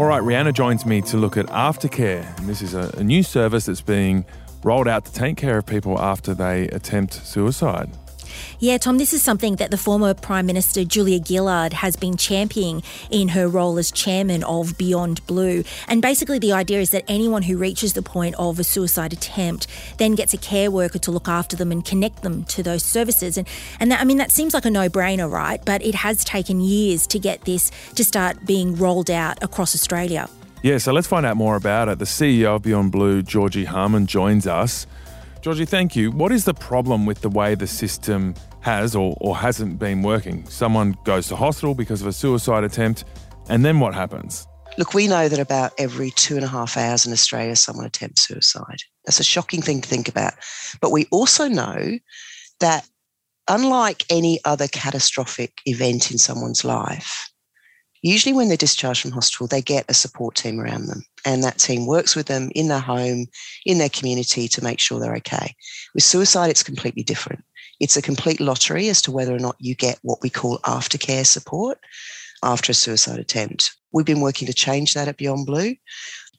All 0.00 0.06
right, 0.06 0.20
Rhianna 0.20 0.52
joins 0.52 0.84
me 0.84 1.00
to 1.02 1.16
look 1.16 1.36
at 1.36 1.46
aftercare. 1.46 2.36
And 2.38 2.48
this 2.48 2.60
is 2.60 2.74
a, 2.74 2.92
a 2.98 3.04
new 3.04 3.22
service 3.22 3.66
that's 3.66 3.80
being 3.80 4.24
rolled 4.64 4.88
out 4.88 5.04
to 5.04 5.12
take 5.12 5.36
care 5.36 5.58
of 5.58 5.66
people 5.66 6.00
after 6.00 6.34
they 6.34 6.66
attempt 6.70 7.12
suicide. 7.12 7.88
Yeah, 8.58 8.78
Tom, 8.78 8.98
this 8.98 9.12
is 9.12 9.22
something 9.22 9.56
that 9.56 9.70
the 9.70 9.76
former 9.78 10.14
Prime 10.14 10.46
Minister 10.46 10.84
Julia 10.84 11.20
Gillard 11.24 11.72
has 11.72 11.96
been 11.96 12.16
championing 12.16 12.82
in 13.10 13.28
her 13.28 13.48
role 13.48 13.78
as 13.78 13.90
chairman 13.90 14.42
of 14.44 14.76
Beyond 14.78 15.26
Blue. 15.26 15.64
And 15.86 16.02
basically, 16.02 16.38
the 16.38 16.52
idea 16.52 16.80
is 16.80 16.90
that 16.90 17.04
anyone 17.08 17.42
who 17.42 17.56
reaches 17.56 17.92
the 17.92 18.02
point 18.02 18.34
of 18.36 18.58
a 18.58 18.64
suicide 18.64 19.12
attempt 19.12 19.66
then 19.98 20.14
gets 20.14 20.34
a 20.34 20.38
care 20.38 20.70
worker 20.70 20.98
to 20.98 21.10
look 21.10 21.28
after 21.28 21.56
them 21.56 21.72
and 21.72 21.84
connect 21.84 22.22
them 22.22 22.44
to 22.44 22.62
those 22.62 22.82
services. 22.82 23.36
And, 23.38 23.46
and 23.80 23.90
that, 23.92 24.00
I 24.00 24.04
mean, 24.04 24.18
that 24.18 24.32
seems 24.32 24.54
like 24.54 24.64
a 24.64 24.70
no 24.70 24.88
brainer, 24.88 25.30
right? 25.30 25.64
But 25.64 25.82
it 25.82 25.94
has 25.94 26.24
taken 26.24 26.60
years 26.60 27.06
to 27.08 27.18
get 27.18 27.44
this 27.44 27.70
to 27.94 28.04
start 28.04 28.46
being 28.46 28.76
rolled 28.76 29.10
out 29.10 29.42
across 29.42 29.74
Australia. 29.74 30.28
Yeah, 30.62 30.78
so 30.78 30.92
let's 30.92 31.06
find 31.06 31.24
out 31.24 31.36
more 31.36 31.54
about 31.54 31.88
it. 31.88 32.00
The 32.00 32.04
CEO 32.04 32.56
of 32.56 32.62
Beyond 32.62 32.90
Blue, 32.90 33.22
Georgie 33.22 33.64
Harman, 33.64 34.06
joins 34.06 34.46
us. 34.46 34.86
Georgie, 35.40 35.64
thank 35.64 35.94
you. 35.94 36.10
What 36.10 36.32
is 36.32 36.44
the 36.44 36.54
problem 36.54 37.06
with 37.06 37.20
the 37.20 37.28
way 37.28 37.54
the 37.54 37.66
system 37.66 38.34
has 38.60 38.96
or, 38.96 39.16
or 39.20 39.36
hasn't 39.36 39.78
been 39.78 40.02
working? 40.02 40.44
Someone 40.48 40.96
goes 41.04 41.28
to 41.28 41.36
hospital 41.36 41.74
because 41.74 42.00
of 42.00 42.08
a 42.08 42.12
suicide 42.12 42.64
attempt, 42.64 43.04
and 43.48 43.64
then 43.64 43.78
what 43.78 43.94
happens? 43.94 44.46
Look, 44.78 44.94
we 44.94 45.06
know 45.06 45.28
that 45.28 45.38
about 45.38 45.72
every 45.78 46.10
two 46.10 46.34
and 46.34 46.44
a 46.44 46.48
half 46.48 46.76
hours 46.76 47.06
in 47.06 47.12
Australia, 47.12 47.54
someone 47.56 47.86
attempts 47.86 48.26
suicide. 48.26 48.78
That's 49.04 49.20
a 49.20 49.24
shocking 49.24 49.62
thing 49.62 49.80
to 49.80 49.88
think 49.88 50.08
about. 50.08 50.34
But 50.80 50.90
we 50.90 51.06
also 51.10 51.48
know 51.48 51.98
that 52.60 52.88
unlike 53.48 54.04
any 54.10 54.40
other 54.44 54.68
catastrophic 54.68 55.52
event 55.66 56.10
in 56.10 56.18
someone's 56.18 56.64
life, 56.64 57.30
usually 58.02 58.32
when 58.32 58.48
they're 58.48 58.56
discharged 58.56 59.02
from 59.02 59.10
hospital, 59.12 59.46
they 59.46 59.62
get 59.62 59.84
a 59.88 59.94
support 59.94 60.34
team 60.34 60.60
around 60.60 60.86
them. 60.86 61.02
And 61.24 61.42
that 61.42 61.58
team 61.58 61.86
works 61.86 62.14
with 62.14 62.26
them 62.26 62.50
in 62.54 62.68
their 62.68 62.80
home, 62.80 63.26
in 63.66 63.78
their 63.78 63.88
community 63.88 64.48
to 64.48 64.64
make 64.64 64.80
sure 64.80 65.00
they're 65.00 65.16
okay. 65.16 65.54
With 65.94 66.04
suicide, 66.04 66.50
it's 66.50 66.62
completely 66.62 67.02
different. 67.02 67.44
It's 67.80 67.96
a 67.96 68.02
complete 68.02 68.40
lottery 68.40 68.88
as 68.88 69.00
to 69.02 69.12
whether 69.12 69.34
or 69.34 69.38
not 69.38 69.56
you 69.58 69.74
get 69.74 69.98
what 70.02 70.18
we 70.22 70.30
call 70.30 70.58
aftercare 70.58 71.26
support 71.26 71.78
after 72.42 72.72
a 72.72 72.74
suicide 72.74 73.18
attempt. 73.18 73.76
We've 73.92 74.06
been 74.06 74.20
working 74.20 74.46
to 74.46 74.54
change 74.54 74.94
that 74.94 75.08
at 75.08 75.16
Beyond 75.16 75.46
Blue. 75.46 75.74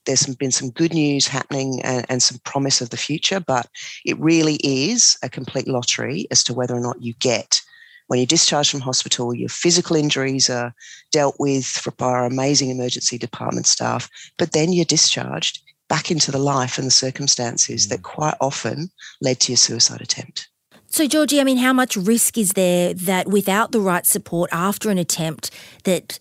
There's 0.06 0.22
some, 0.22 0.36
been 0.36 0.52
some 0.52 0.72
good 0.72 0.94
news 0.94 1.28
happening 1.28 1.82
and, 1.84 2.06
and 2.10 2.22
some 2.24 2.40
promise 2.44 2.82
of 2.82 2.90
the 2.90 2.98
future, 2.98 3.40
but 3.40 3.68
it 4.06 4.20
really 4.20 4.56
is 4.64 5.18
a 5.24 5.30
complete 5.30 5.68
lottery 5.68 6.28
as 6.32 6.44
to 6.46 6.54
whether 6.54 6.76
or 6.76 6.80
not 6.80 7.02
you 7.02 7.14
get 7.16 7.62
when 8.10 8.20
you're 8.20 8.26
discharged 8.26 8.72
from 8.72 8.80
hospital, 8.80 9.36
your 9.36 9.50
physical 9.50 9.96
injuries 9.96 10.50
are 10.50 10.74
dealt 11.12 11.36
with 11.38 11.88
by 11.98 12.08
our 12.08 12.26
amazing 12.26 12.72
emergency 12.72 13.20
department 13.20 13.68
staff, 13.68 14.10
but 14.40 14.52
then 14.52 14.74
you're 14.74 14.84
discharged 14.84 15.62
back 15.90 16.10
into 16.10 16.32
the 16.32 16.40
life 16.40 16.80
and 16.80 16.88
the 16.88 16.92
circumstances 16.92 17.88
that 17.88 18.00
mm. 18.00 18.04
quite 18.04 18.34
often 18.42 18.90
led 19.22 19.40
to 19.42 19.52
your 19.52 19.58
suicide 19.58 20.02
attempt. 20.02 20.50
So, 20.88 21.06
Georgie, 21.06 21.40
I 21.40 21.44
mean, 21.44 21.58
how 21.58 21.72
much 21.72 21.96
risk 21.96 22.36
is 22.36 22.54
there 22.54 22.96
that 22.96 23.28
without 23.28 23.72
the 23.72 23.80
right 23.80 24.08
support 24.08 24.50
after 24.52 24.90
an 24.90 24.98
attempt, 24.98 25.52
that 25.84 26.18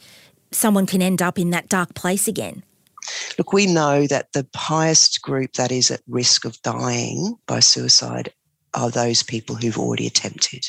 someone 0.52 0.85
can 0.85 1.00
end 1.00 1.23
up 1.23 1.38
in 1.38 1.50
that 1.50 1.71
dark 1.71 1.95
place 1.95 2.28
again? 2.28 2.64
Look, 3.38 3.54
we 3.54 3.64
know 3.64 4.07
that 4.09 4.35
the 4.35 4.47
highest 4.54 5.23
group 5.23 5.54
that 5.54 5.73
is 5.73 5.90
at 5.90 6.02
risk 6.07 6.45
of 6.45 6.61
dying 6.61 7.37
by 7.47 7.61
suicide 7.61 8.30
are 8.75 8.90
those 8.90 9.23
people 9.23 9.57
who've 9.57 9.78
already 9.78 10.07
attempted. 10.07 10.66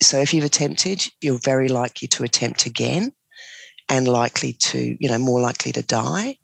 So 0.00 0.18
if 0.20 0.34
you've 0.34 0.44
attempted, 0.44 1.06
you're 1.20 1.38
very 1.38 1.68
likely 1.68 2.08
to 2.08 2.24
attempt 2.24 2.66
again 2.66 3.12
and 3.88 4.08
likely 4.08 4.52
to, 4.52 4.96
you 5.00 5.08
know, 5.08 5.18
more 5.18 5.40
likely 5.40 5.72
to 5.72 5.82
die 5.82 6.38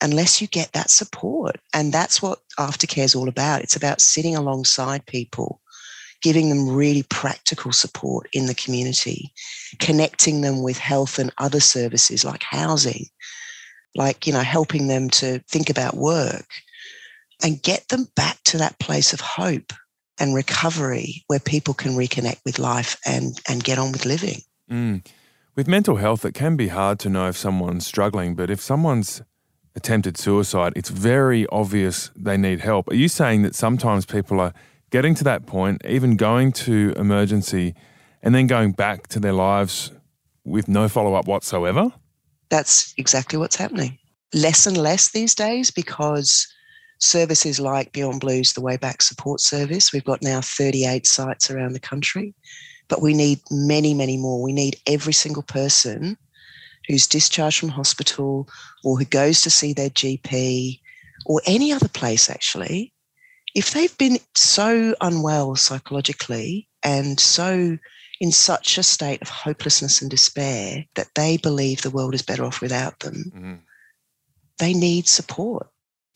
unless 0.00 0.40
you 0.40 0.46
get 0.46 0.72
that 0.72 0.90
support. 0.90 1.56
And 1.74 1.92
that's 1.92 2.22
what 2.22 2.40
aftercare 2.58 3.04
is 3.04 3.14
all 3.14 3.28
about. 3.28 3.62
It's 3.62 3.76
about 3.76 4.00
sitting 4.00 4.36
alongside 4.36 5.06
people, 5.06 5.60
giving 6.22 6.50
them 6.50 6.68
really 6.68 7.02
practical 7.04 7.72
support 7.72 8.28
in 8.32 8.46
the 8.46 8.54
community, 8.54 9.32
connecting 9.80 10.40
them 10.42 10.62
with 10.62 10.78
health 10.78 11.18
and 11.18 11.32
other 11.38 11.60
services 11.60 12.24
like 12.24 12.44
housing, 12.44 13.06
like, 13.96 14.26
you 14.26 14.32
know, 14.32 14.40
helping 14.40 14.86
them 14.86 15.10
to 15.10 15.40
think 15.48 15.68
about 15.68 15.96
work 15.96 16.46
and 17.42 17.62
get 17.62 17.88
them 17.88 18.06
back 18.14 18.38
to 18.44 18.58
that 18.58 18.78
place 18.78 19.12
of 19.12 19.20
hope 19.20 19.72
and 20.20 20.34
recovery 20.34 21.24
where 21.26 21.38
people 21.38 21.74
can 21.74 21.92
reconnect 21.92 22.40
with 22.44 22.58
life 22.58 22.96
and, 23.06 23.40
and 23.48 23.62
get 23.62 23.78
on 23.78 23.92
with 23.92 24.04
living. 24.04 24.40
Mm. 24.70 25.06
With 25.54 25.66
mental 25.68 25.96
health, 25.96 26.24
it 26.24 26.34
can 26.34 26.56
be 26.56 26.68
hard 26.68 26.98
to 27.00 27.08
know 27.08 27.28
if 27.28 27.36
someone's 27.36 27.86
struggling, 27.86 28.34
but 28.34 28.50
if 28.50 28.60
someone's 28.60 29.22
attempted 29.74 30.16
suicide, 30.16 30.72
it's 30.76 30.88
very 30.88 31.46
obvious 31.48 32.10
they 32.14 32.36
need 32.36 32.60
help. 32.60 32.88
Are 32.90 32.94
you 32.94 33.08
saying 33.08 33.42
that 33.42 33.54
sometimes 33.54 34.06
people 34.06 34.40
are 34.40 34.52
getting 34.90 35.14
to 35.16 35.24
that 35.24 35.46
point, 35.46 35.82
even 35.84 36.16
going 36.16 36.52
to 36.52 36.94
emergency, 36.96 37.74
and 38.22 38.34
then 38.34 38.46
going 38.46 38.72
back 38.72 39.08
to 39.08 39.20
their 39.20 39.32
lives 39.32 39.92
with 40.44 40.68
no 40.68 40.88
follow 40.88 41.14
up 41.14 41.26
whatsoever? 41.26 41.92
That's 42.50 42.94
exactly 42.96 43.38
what's 43.38 43.56
happening. 43.56 43.98
Less 44.32 44.66
and 44.66 44.76
less 44.76 45.10
these 45.10 45.34
days 45.34 45.70
because 45.70 46.46
services 46.98 47.60
like 47.60 47.92
Beyond 47.92 48.20
Blue's, 48.20 48.52
the 48.52 48.60
Way 48.60 48.76
Back 48.76 49.02
Support 49.02 49.40
Service. 49.40 49.92
We've 49.92 50.04
got 50.04 50.22
now 50.22 50.40
38 50.40 51.06
sites 51.06 51.50
around 51.50 51.72
the 51.72 51.80
country, 51.80 52.34
but 52.88 53.02
we 53.02 53.14
need 53.14 53.40
many, 53.50 53.94
many 53.94 54.16
more. 54.16 54.42
We 54.42 54.52
need 54.52 54.76
every 54.86 55.12
single 55.12 55.42
person 55.42 56.16
who's 56.86 57.06
discharged 57.06 57.60
from 57.60 57.68
hospital 57.68 58.48
or 58.82 58.98
who 58.98 59.04
goes 59.04 59.42
to 59.42 59.50
see 59.50 59.72
their 59.72 59.90
GP 59.90 60.80
or 61.26 61.40
any 61.46 61.72
other 61.72 61.88
place 61.88 62.28
actually. 62.30 62.92
If 63.54 63.72
they've 63.72 63.96
been 63.98 64.18
so 64.34 64.94
unwell 65.00 65.54
psychologically 65.56 66.68
and 66.82 67.20
so 67.20 67.78
in 68.20 68.32
such 68.32 68.78
a 68.78 68.82
state 68.82 69.22
of 69.22 69.28
hopelessness 69.28 70.00
and 70.00 70.10
despair 70.10 70.84
that 70.94 71.08
they 71.14 71.36
believe 71.36 71.82
the 71.82 71.90
world 71.90 72.14
is 72.14 72.22
better 72.22 72.44
off 72.44 72.60
without 72.60 72.98
them, 73.00 73.32
mm-hmm. 73.34 73.54
they 74.58 74.74
need 74.74 75.06
support. 75.06 75.68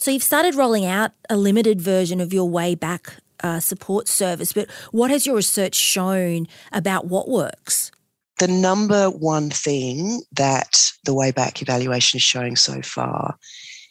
So 0.03 0.11
you've 0.11 0.25
started 0.25 0.57
rolling 0.57 0.85
out 0.85 1.13
a 1.31 1.37
limited 1.37 1.81
version 1.81 2.21
of 2.21 2.33
your 2.33 2.51
way 2.51 2.75
back 2.75 3.15
uh, 3.45 3.61
support 3.61 4.09
service, 4.09 4.53
but 4.53 4.69
what 4.91 5.13
has 5.13 5.27
your 5.27 5.37
research 5.37 5.77
shown 5.77 6.49
about 6.73 7.07
what 7.07 7.29
works? 7.29 7.93
The 8.41 8.49
number 8.49 9.11
one 9.11 9.51
thing 9.51 10.23
that 10.33 10.91
the 11.05 11.15
way 11.15 11.31
back 11.31 11.63
evaluation 11.63 12.17
is 12.17 12.23
showing 12.25 12.57
so 12.57 12.83
far 12.83 13.39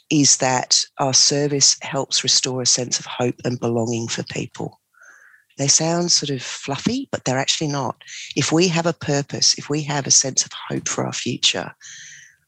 is 0.10 0.36
that 0.40 0.84
our 0.98 1.14
service 1.14 1.78
helps 1.82 2.24
restore 2.24 2.62
a 2.62 2.66
sense 2.66 3.00
of 3.00 3.06
hope 3.06 3.36
and 3.46 3.58
belonging 3.58 4.10
for 4.10 4.24
people. 4.24 4.82
They 5.58 5.70
sound 5.70 6.12
sort 6.12 6.30
of 6.30 6.42
fluffy, 6.42 7.08
but 7.14 7.24
they're 7.24 7.38
actually 7.38 7.70
not. 7.70 7.96
If 8.36 8.52
we 8.52 8.68
have 8.68 8.86
a 8.86 8.92
purpose, 8.92 9.58
if 9.58 9.70
we 9.70 9.82
have 9.84 10.08
a 10.08 10.12
sense 10.12 10.44
of 10.44 10.52
hope 10.68 10.90
for 10.90 11.06
our 11.06 11.14
future, 11.14 11.74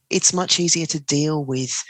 it's 0.10 0.34
much 0.34 0.60
easier 0.60 0.86
to 0.88 1.00
deal 1.00 1.46
with 1.46 1.82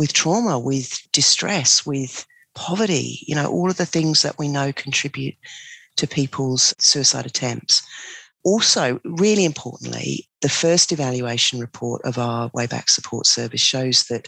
with 0.00 0.14
trauma, 0.14 0.58
with 0.58 0.98
distress, 1.12 1.84
with 1.84 2.24
poverty, 2.54 3.18
you 3.28 3.34
know, 3.34 3.50
all 3.50 3.68
of 3.68 3.76
the 3.76 3.84
things 3.84 4.22
that 4.22 4.38
we 4.38 4.48
know 4.48 4.72
contribute 4.72 5.34
to 5.98 6.06
people's 6.06 6.74
suicide 6.78 7.26
attempts. 7.26 7.82
Also, 8.42 8.98
really 9.04 9.44
importantly, 9.44 10.26
the 10.40 10.48
first 10.48 10.90
evaluation 10.90 11.60
report 11.60 12.00
of 12.06 12.16
our 12.16 12.50
Way 12.54 12.66
Back 12.66 12.88
Support 12.88 13.26
Service 13.26 13.60
shows 13.60 14.04
that 14.04 14.26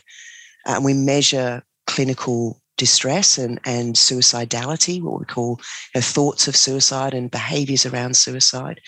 uh, 0.67 0.79
we 0.85 0.93
measure 0.93 1.63
clinical 1.87 2.61
distress 2.77 3.39
and, 3.39 3.59
and 3.65 3.95
suicidality, 3.95 5.01
what 5.01 5.21
we 5.21 5.25
call 5.25 5.59
you 5.95 6.01
know, 6.01 6.03
thoughts 6.03 6.47
of 6.47 6.55
suicide 6.55 7.15
and 7.15 7.31
behaviors 7.31 7.87
around 7.87 8.15
suicide. 8.15 8.79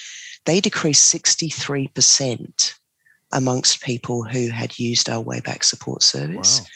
They 0.44 0.60
decreased 0.60 1.10
63% 1.14 2.74
amongst 3.33 3.83
people 3.83 4.23
who 4.25 4.49
had 4.49 4.78
used 4.78 5.09
our 5.09 5.21
Way 5.21 5.40
Back 5.40 5.64
Support 5.64 6.02
Service. 6.02 6.61
Wow. 6.61 6.66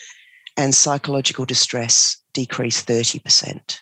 And 0.57 0.75
psychological 0.75 1.45
distress 1.45 2.17
decreased 2.33 2.87
30%. 2.88 3.78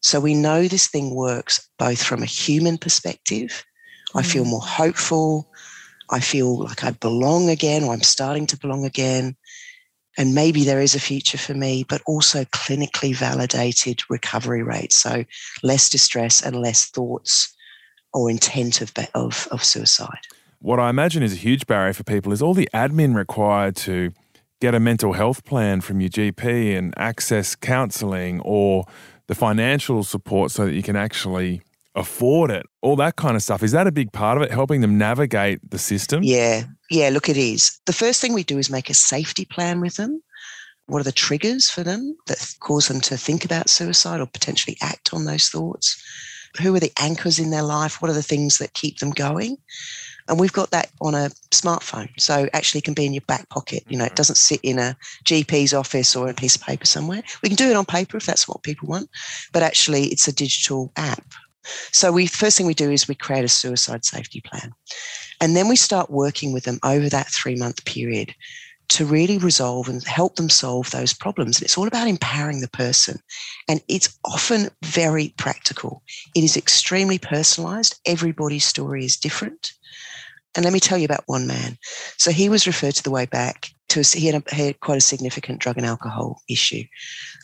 So 0.00 0.20
we 0.20 0.34
know 0.34 0.68
this 0.68 0.88
thing 0.88 1.14
works 1.14 1.68
both 1.78 2.02
from 2.02 2.22
a 2.22 2.26
human 2.26 2.78
perspective. 2.78 3.64
Mm. 4.14 4.20
I 4.20 4.22
feel 4.22 4.44
mm. 4.44 4.50
more 4.50 4.62
hopeful. 4.62 5.50
I 6.10 6.20
feel 6.20 6.58
like 6.58 6.84
I 6.84 6.92
belong 6.92 7.50
again, 7.50 7.84
or 7.84 7.92
I'm 7.92 8.02
starting 8.02 8.46
to 8.46 8.58
belong 8.58 8.84
again. 8.84 9.36
And 10.16 10.34
maybe 10.34 10.64
there 10.64 10.80
is 10.80 10.94
a 10.94 11.00
future 11.00 11.38
for 11.38 11.54
me, 11.54 11.84
but 11.88 12.02
also 12.06 12.44
clinically 12.46 13.14
validated 13.14 14.02
recovery 14.10 14.62
rates. 14.62 14.96
So 14.96 15.24
less 15.62 15.88
distress 15.88 16.42
and 16.42 16.56
less 16.56 16.86
thoughts 16.90 17.54
or 18.12 18.30
intent 18.30 18.80
of, 18.80 18.92
of, 19.14 19.46
of 19.50 19.62
suicide. 19.62 20.26
What 20.60 20.80
I 20.80 20.90
imagine 20.90 21.22
is 21.22 21.34
a 21.34 21.36
huge 21.36 21.66
barrier 21.66 21.92
for 21.92 22.04
people 22.04 22.32
is 22.32 22.42
all 22.42 22.54
the 22.54 22.68
admin 22.74 23.14
required 23.14 23.76
to 23.76 24.12
get 24.60 24.74
a 24.74 24.80
mental 24.80 25.12
health 25.12 25.44
plan 25.44 25.80
from 25.80 26.00
your 26.00 26.10
GP 26.10 26.76
and 26.76 26.92
access 26.96 27.54
counselling 27.54 28.40
or 28.40 28.84
the 29.28 29.36
financial 29.36 30.02
support 30.02 30.50
so 30.50 30.66
that 30.66 30.74
you 30.74 30.82
can 30.82 30.96
actually 30.96 31.62
afford 31.94 32.50
it, 32.50 32.66
all 32.82 32.96
that 32.96 33.16
kind 33.16 33.36
of 33.36 33.42
stuff. 33.42 33.62
Is 33.62 33.72
that 33.72 33.86
a 33.86 33.92
big 33.92 34.12
part 34.12 34.36
of 34.36 34.42
it, 34.42 34.50
helping 34.50 34.80
them 34.80 34.98
navigate 34.98 35.70
the 35.70 35.78
system? 35.78 36.22
Yeah, 36.24 36.64
yeah, 36.90 37.10
look, 37.10 37.28
it 37.28 37.36
is. 37.36 37.78
The 37.86 37.92
first 37.92 38.20
thing 38.20 38.32
we 38.32 38.42
do 38.42 38.58
is 38.58 38.68
make 38.68 38.90
a 38.90 38.94
safety 38.94 39.44
plan 39.44 39.80
with 39.80 39.96
them. 39.96 40.22
What 40.86 41.00
are 41.00 41.04
the 41.04 41.12
triggers 41.12 41.70
for 41.70 41.84
them 41.84 42.16
that 42.26 42.54
cause 42.60 42.88
them 42.88 43.00
to 43.02 43.16
think 43.16 43.44
about 43.44 43.68
suicide 43.68 44.20
or 44.20 44.26
potentially 44.26 44.76
act 44.80 45.12
on 45.12 45.24
those 45.24 45.48
thoughts? 45.48 46.02
who 46.60 46.74
are 46.74 46.80
the 46.80 46.92
anchors 46.98 47.38
in 47.38 47.50
their 47.50 47.62
life? 47.62 48.00
What 48.00 48.10
are 48.10 48.14
the 48.14 48.22
things 48.22 48.58
that 48.58 48.74
keep 48.74 48.98
them 48.98 49.10
going? 49.10 49.56
And 50.28 50.38
we've 50.38 50.52
got 50.52 50.70
that 50.70 50.90
on 51.00 51.14
a 51.14 51.30
smartphone. 51.50 52.08
So 52.18 52.48
actually 52.52 52.80
it 52.80 52.84
can 52.84 52.94
be 52.94 53.06
in 53.06 53.14
your 53.14 53.22
back 53.26 53.48
pocket. 53.48 53.82
You 53.88 53.96
know, 53.96 54.04
it 54.04 54.08
mm-hmm. 54.08 54.16
doesn't 54.16 54.36
sit 54.36 54.60
in 54.62 54.78
a 54.78 54.96
GP's 55.24 55.74
office 55.74 56.14
or 56.14 56.28
a 56.28 56.34
piece 56.34 56.56
of 56.56 56.62
paper 56.62 56.86
somewhere. 56.86 57.22
We 57.42 57.48
can 57.48 57.56
do 57.56 57.70
it 57.70 57.76
on 57.76 57.84
paper 57.84 58.16
if 58.16 58.26
that's 58.26 58.46
what 58.46 58.62
people 58.62 58.88
want, 58.88 59.08
but 59.52 59.62
actually 59.62 60.04
it's 60.04 60.28
a 60.28 60.32
digital 60.32 60.92
app. 60.96 61.24
So 61.92 62.12
we 62.12 62.26
first 62.26 62.56
thing 62.56 62.66
we 62.66 62.74
do 62.74 62.90
is 62.90 63.08
we 63.08 63.14
create 63.14 63.44
a 63.44 63.48
suicide 63.48 64.04
safety 64.04 64.40
plan. 64.40 64.72
And 65.40 65.56
then 65.56 65.68
we 65.68 65.76
start 65.76 66.10
working 66.10 66.52
with 66.52 66.64
them 66.64 66.78
over 66.82 67.08
that 67.08 67.28
three 67.28 67.56
month 67.56 67.84
period 67.84 68.34
to 68.88 69.04
really 69.04 69.36
resolve 69.38 69.88
and 69.88 70.02
help 70.04 70.36
them 70.36 70.48
solve 70.48 70.90
those 70.90 71.12
problems. 71.12 71.58
And 71.58 71.64
it's 71.64 71.76
all 71.76 71.86
about 71.86 72.08
empowering 72.08 72.60
the 72.60 72.68
person. 72.68 73.18
And 73.68 73.82
it's 73.88 74.18
often 74.24 74.70
very 74.82 75.34
practical. 75.36 76.02
It 76.34 76.42
is 76.42 76.56
extremely 76.56 77.18
personalized. 77.18 77.98
Everybody's 78.06 78.64
story 78.64 79.04
is 79.04 79.16
different. 79.16 79.72
And 80.56 80.64
let 80.64 80.72
me 80.72 80.80
tell 80.80 80.98
you 80.98 81.04
about 81.04 81.24
one 81.26 81.46
man. 81.46 81.78
So 82.16 82.30
he 82.30 82.48
was 82.48 82.66
referred 82.66 82.94
to 82.94 83.02
the 83.02 83.10
way 83.10 83.26
back 83.26 83.70
to, 83.90 84.02
he 84.02 84.26
had, 84.26 84.42
a, 84.42 84.54
had 84.54 84.80
quite 84.80 84.98
a 84.98 85.02
significant 85.02 85.60
drug 85.60 85.76
and 85.76 85.86
alcohol 85.86 86.42
issue. 86.48 86.84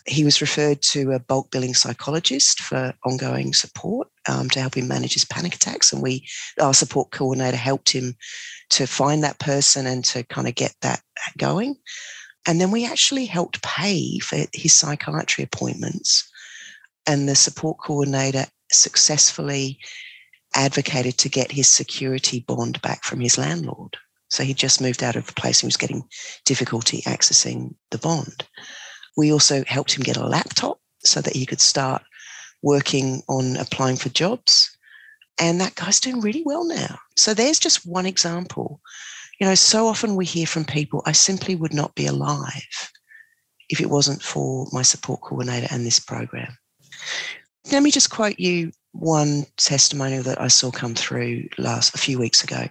He 0.07 0.25
was 0.25 0.41
referred 0.41 0.83
to 0.83 1.13
a 1.13 1.19
bulk 1.19 1.51
billing 1.51 1.75
psychologist 1.75 2.61
for 2.61 2.93
ongoing 3.05 3.55
support 3.55 4.09
um, 4.29 4.51
to 4.51 4.61
help 4.61 4.77
him 4.77 4.89
manage 4.89 5.15
his 5.15 5.25
panic 5.25 5.55
attacks. 5.55 5.93
And 5.93 6.03
we, 6.03 6.27
our 6.61 6.75
support 6.75 7.11
coordinator, 7.11 7.57
helped 7.57 7.91
him 7.91 8.17
to 8.71 8.87
find 8.87 9.23
that 9.23 9.39
person 9.39 9.87
and 9.87 10.05
to 10.07 10.23
kind 10.25 10.49
of 10.49 10.55
get 10.55 10.75
that 10.83 11.01
going. 11.39 11.77
And 12.47 12.61
then 12.61 12.71
we 12.71 12.87
actually 12.87 13.25
helped 13.27 13.63
pay 13.63 14.19
for 14.19 14.45
his 14.53 14.75
psychiatry 14.75 15.45
appointments. 15.45 16.29
And 17.07 17.29
the 17.29 17.35
support 17.35 17.79
coordinator 17.79 18.47
successfully 18.71 19.79
advocated 20.55 21.19
to 21.19 21.29
get 21.29 21.53
his 21.53 21.69
security 21.69 22.41
bond 22.47 22.81
back 22.83 23.05
from 23.05 23.21
his 23.21 23.39
landlord. 23.39 23.97
So 24.29 24.43
he 24.43 24.55
just 24.55 24.81
moved 24.81 25.03
out 25.03 25.17
of 25.17 25.27
the 25.27 25.33
place 25.33 25.63
and 25.63 25.69
was 25.69 25.77
getting 25.77 26.03
difficulty 26.45 27.03
accessing 27.03 27.75
the 27.91 27.99
bond. 27.99 28.47
We 29.17 29.33
also 29.33 29.65
helped 29.67 29.97
him 29.97 30.03
get 30.03 30.17
a 30.17 30.27
laptop 30.27 30.81
so 31.05 31.21
that 31.21 31.37
he 31.37 31.47
could 31.47 31.61
start 31.61 32.03
working 32.63 33.23
on 33.29 33.57
applying 33.57 33.97
for 33.97 34.09
jobs. 34.09 34.77
And 35.39 35.61
that 35.61 35.75
guy's 35.75 36.01
doing 36.01 36.21
really 36.21 36.43
well 36.45 36.67
now. 36.67 36.99
So 37.17 37.35
there's 37.35 37.59
just 37.59 37.87
one 37.87 38.07
example. 38.07 38.81
You 39.41 39.47
know, 39.47 39.55
so 39.55 39.87
often 39.87 40.17
we 40.17 40.25
hear 40.25 40.47
from 40.47 40.65
people, 40.65 41.03
I 41.07 41.13
simply 41.13 41.55
would 41.55 41.75
not 41.75 41.95
be 41.95 42.07
alive 42.07 42.91
if 43.69 43.81
it 43.81 43.91
wasn't 43.91 44.23
for 44.23 44.67
my 44.73 44.83
support 44.83 45.21
coordinator 45.23 45.69
and 45.71 45.85
this 45.85 45.99
program. 45.99 46.57
Let 47.73 47.83
me 47.83 47.91
just 47.91 48.11
quote 48.11 48.39
you 48.39 48.73
one 48.95 49.45
testimonial 49.57 50.23
that 50.23 50.41
I 50.41 50.49
saw 50.49 50.71
come 50.71 50.95
through 50.95 51.49
last 51.59 51.95
a 51.95 51.99
few 51.99 52.19
weeks 52.19 52.43
ago. 52.43 52.69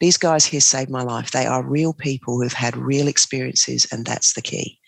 These 0.00 0.18
guys 0.18 0.44
here 0.44 0.60
saved 0.60 0.90
my 0.90 1.02
life. 1.02 1.30
They 1.30 1.46
are 1.46 1.66
real 1.66 1.94
people 1.94 2.40
who've 2.40 2.52
had 2.52 2.76
real 2.76 3.08
experiences, 3.08 3.86
and 3.90 4.04
that's 4.04 4.34
the 4.34 4.42
key. 4.42 4.78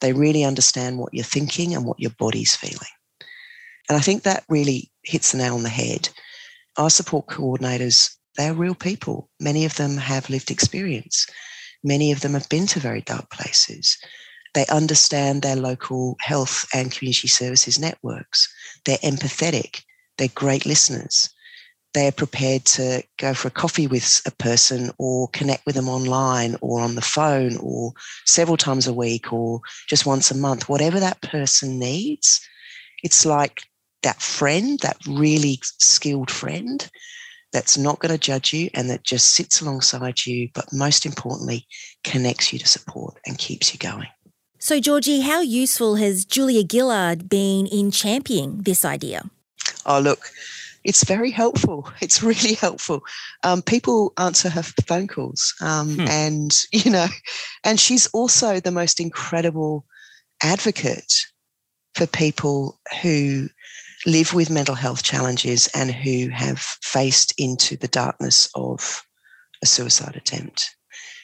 They 0.00 0.12
really 0.12 0.42
understand 0.44 0.98
what 0.98 1.12
you're 1.12 1.24
thinking 1.24 1.74
and 1.74 1.84
what 1.84 2.00
your 2.00 2.12
body's 2.18 2.56
feeling. 2.56 2.88
And 3.88 3.98
I 3.98 4.00
think 4.00 4.22
that 4.22 4.44
really 4.48 4.90
hits 5.02 5.32
the 5.32 5.38
nail 5.38 5.54
on 5.54 5.62
the 5.62 5.68
head. 5.68 6.08
Our 6.78 6.90
support 6.90 7.26
coordinators, 7.26 8.14
they're 8.36 8.54
real 8.54 8.74
people. 8.74 9.28
Many 9.38 9.66
of 9.66 9.76
them 9.76 9.98
have 9.98 10.30
lived 10.30 10.50
experience. 10.50 11.26
Many 11.84 12.10
of 12.10 12.22
them 12.22 12.32
have 12.32 12.48
been 12.48 12.66
to 12.68 12.80
very 12.80 13.02
dark 13.02 13.30
places. 13.30 13.98
They 14.54 14.64
understand 14.66 15.42
their 15.42 15.56
local 15.56 16.16
health 16.20 16.66
and 16.72 16.90
community 16.90 17.28
services 17.28 17.78
networks. 17.78 18.52
They're 18.86 18.98
empathetic. 18.98 19.82
They're 20.18 20.28
great 20.28 20.66
listeners. 20.66 21.28
They 21.92 22.08
are 22.08 22.12
prepared 22.12 22.64
to 22.66 23.04
go 23.18 23.34
for 23.34 23.48
a 23.48 23.52
coffee 23.52 23.86
with 23.86 24.20
a 24.26 24.32
person 24.32 24.90
or 24.98 25.28
connect 25.28 25.64
with 25.64 25.76
them 25.76 25.88
online 25.88 26.56
or 26.60 26.80
on 26.80 26.96
the 26.96 27.02
phone 27.02 27.56
or 27.58 27.92
several 28.26 28.56
times 28.56 28.88
a 28.88 28.92
week 28.92 29.32
or 29.32 29.60
just 29.88 30.04
once 30.04 30.30
a 30.30 30.36
month, 30.36 30.68
whatever 30.68 30.98
that 30.98 31.22
person 31.22 31.78
needs. 31.78 32.40
It's 33.04 33.24
like 33.24 33.62
that 34.02 34.20
friend, 34.20 34.78
that 34.80 34.96
really 35.06 35.60
skilled 35.62 36.30
friend 36.30 36.90
that's 37.52 37.78
not 37.78 38.00
going 38.00 38.12
to 38.12 38.18
judge 38.18 38.52
you 38.52 38.68
and 38.74 38.90
that 38.90 39.04
just 39.04 39.30
sits 39.30 39.60
alongside 39.60 40.26
you, 40.26 40.48
but 40.52 40.72
most 40.72 41.06
importantly, 41.06 41.66
connects 42.02 42.52
you 42.52 42.58
to 42.58 42.66
support 42.66 43.16
and 43.24 43.38
keeps 43.38 43.72
you 43.72 43.78
going. 43.78 44.08
So, 44.58 44.80
Georgie, 44.80 45.20
how 45.20 45.40
useful 45.40 45.96
has 45.96 46.24
Julia 46.24 46.64
Gillard 46.68 47.28
been 47.28 47.66
in 47.66 47.92
championing 47.92 48.62
this 48.62 48.84
idea? 48.84 49.30
Oh, 49.86 50.00
look, 50.00 50.30
it's 50.84 51.04
very 51.04 51.30
helpful. 51.30 51.90
It's 52.00 52.22
really 52.22 52.54
helpful. 52.60 53.02
Um, 53.42 53.62
people 53.62 54.12
answer 54.18 54.50
her 54.50 54.62
phone 54.62 55.08
calls, 55.08 55.54
um, 55.60 55.96
hmm. 55.96 56.08
and 56.08 56.56
you 56.72 56.90
know, 56.90 57.06
and 57.64 57.80
she's 57.80 58.06
also 58.08 58.60
the 58.60 58.70
most 58.70 59.00
incredible 59.00 59.84
advocate 60.42 61.12
for 61.94 62.06
people 62.06 62.80
who 63.02 63.48
live 64.06 64.34
with 64.34 64.50
mental 64.50 64.74
health 64.74 65.02
challenges 65.02 65.68
and 65.74 65.90
who 65.90 66.28
have 66.28 66.58
faced 66.58 67.32
into 67.38 67.76
the 67.76 67.88
darkness 67.88 68.48
of 68.54 69.02
a 69.62 69.66
suicide 69.66 70.16
attempt. 70.16 70.76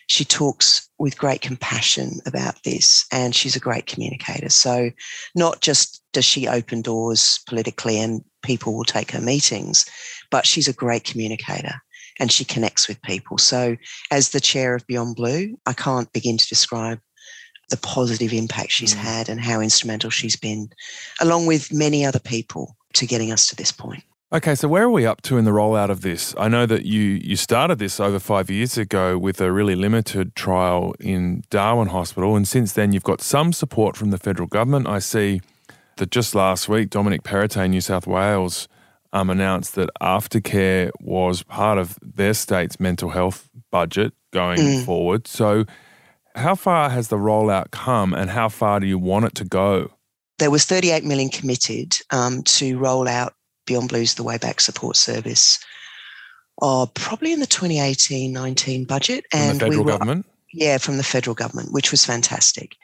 She 0.07 0.25
talks 0.25 0.89
with 0.99 1.19
great 1.19 1.41
compassion 1.41 2.21
about 2.27 2.63
this 2.65 3.05
and 3.13 3.35
she's 3.35 3.55
a 3.55 3.61
great 3.61 3.87
communicator. 3.87 4.49
So, 4.49 4.91
not 5.35 5.61
just 5.61 6.03
does 6.13 6.25
she 6.25 6.49
open 6.49 6.83
doors 6.83 7.41
politically 7.47 7.99
and 7.99 8.25
people 8.43 8.75
will 8.75 8.85
take 8.85 9.11
her 9.11 9.21
meetings, 9.21 9.87
but 10.31 10.47
she's 10.47 10.69
a 10.69 10.73
great 10.73 11.05
communicator 11.05 11.75
and 12.19 12.31
she 12.31 12.45
connects 12.45 12.87
with 12.87 13.01
people. 13.03 13.39
So, 13.39 13.77
as 14.11 14.31
the 14.31 14.41
chair 14.41 14.75
of 14.75 14.87
Beyond 14.87 15.17
Blue, 15.17 15.57
I 15.67 15.73
can't 15.73 16.13
begin 16.13 16.37
to 16.39 16.49
describe 16.49 17.01
the 17.71 17.77
positive 17.79 18.33
impact 18.33 18.73
she's 18.73 18.95
mm. 18.95 18.99
had 18.99 19.29
and 19.29 19.41
how 19.41 19.61
instrumental 19.61 20.11
she's 20.11 20.37
been, 20.37 20.69
along 21.21 21.47
with 21.47 21.73
many 21.73 22.05
other 22.05 22.19
people, 22.19 22.77
to 22.95 23.07
getting 23.07 23.33
us 23.33 23.47
to 23.49 23.57
this 23.57 23.73
point. 23.73 24.05
Okay, 24.33 24.55
so 24.55 24.69
where 24.69 24.85
are 24.85 24.91
we 24.91 25.07
up 25.07 25.23
to 25.23 25.39
in 25.39 25.45
the 25.45 25.51
rollout 25.51 25.91
of 25.91 26.03
this? 26.03 26.37
I 26.39 26.47
know 26.47 26.65
that 26.67 26.85
you 26.85 27.01
you 27.01 27.35
started 27.35 27.81
this 27.81 27.99
over 27.99 28.21
five 28.21 28.49
years 28.49 28.79
ago 28.79 29.19
with 29.19 29.41
a 29.41 29.51
really 29.51 29.75
limited 29.75 30.37
trial 30.37 30.95
in 31.01 31.43
Darwin 31.51 31.89
Hospital, 31.89 32.37
and 32.37 32.47
since 32.47 32.73
then 32.73 32.93
you've 32.93 33.03
got 33.03 33.21
some 33.21 33.53
support 33.53 33.97
from 33.97 34.11
the 34.11 34.19
federal 34.19 34.47
government. 34.47 34.87
I 34.87 35.01
see 35.01 35.41
that 36.01 36.11
just 36.11 36.35
last 36.35 36.69
week, 36.69 36.91
Dominic 36.91 37.23
Perrottet, 37.23 37.71
New 37.71 37.81
South 37.81 38.07
Wales, 38.07 38.67
um, 39.13 39.31
announced 39.31 39.77
that 39.77 39.89
aftercare 40.01 40.91
was 41.01 41.43
part 41.43 41.79
of 41.79 41.97
their 42.03 42.35
state's 42.35 42.81
mental 42.81 43.11
health 43.11 43.49
budget 43.71 44.13
going 44.33 44.59
mm. 44.59 44.85
forward. 44.85 45.27
So 45.27 45.65
how 46.35 46.55
far 46.55 46.91
has 46.91 47.09
the 47.09 47.17
rollout 47.17 47.71
come 47.71 48.15
and 48.15 48.31
how 48.31 48.49
far 48.49 48.81
do 48.81 48.87
you 48.87 48.99
want 48.99 49.27
it 49.27 49.35
to 49.37 49.45
go? 49.45 49.93
There 50.39 50.51
was 50.51 50.65
38 50.65 51.05
million 51.05 51.29
committed 51.29 51.97
um, 52.11 52.43
to 52.45 52.79
roll 52.79 53.07
out 53.07 53.35
Beyond 53.67 53.89
Blue's, 53.91 54.15
the 54.15 54.23
Way 54.23 54.39
Back 54.39 54.61
Support 54.61 54.97
Service, 54.97 55.59
uh, 56.63 56.87
probably 56.95 57.33
in 57.33 57.41
the 57.41 57.47
2018-19 57.47 58.87
budget. 58.87 59.25
From 59.31 59.41
and 59.41 59.57
the 59.57 59.65
federal 59.67 59.71
we 59.71 59.85
were, 59.85 59.93
government? 59.93 60.27
Yeah, 60.53 60.79
from 60.79 60.97
the 60.97 61.03
federal 61.05 61.35
government, 61.35 61.73
which 61.73 61.91
was 61.91 62.05
fantastic. 62.05 62.77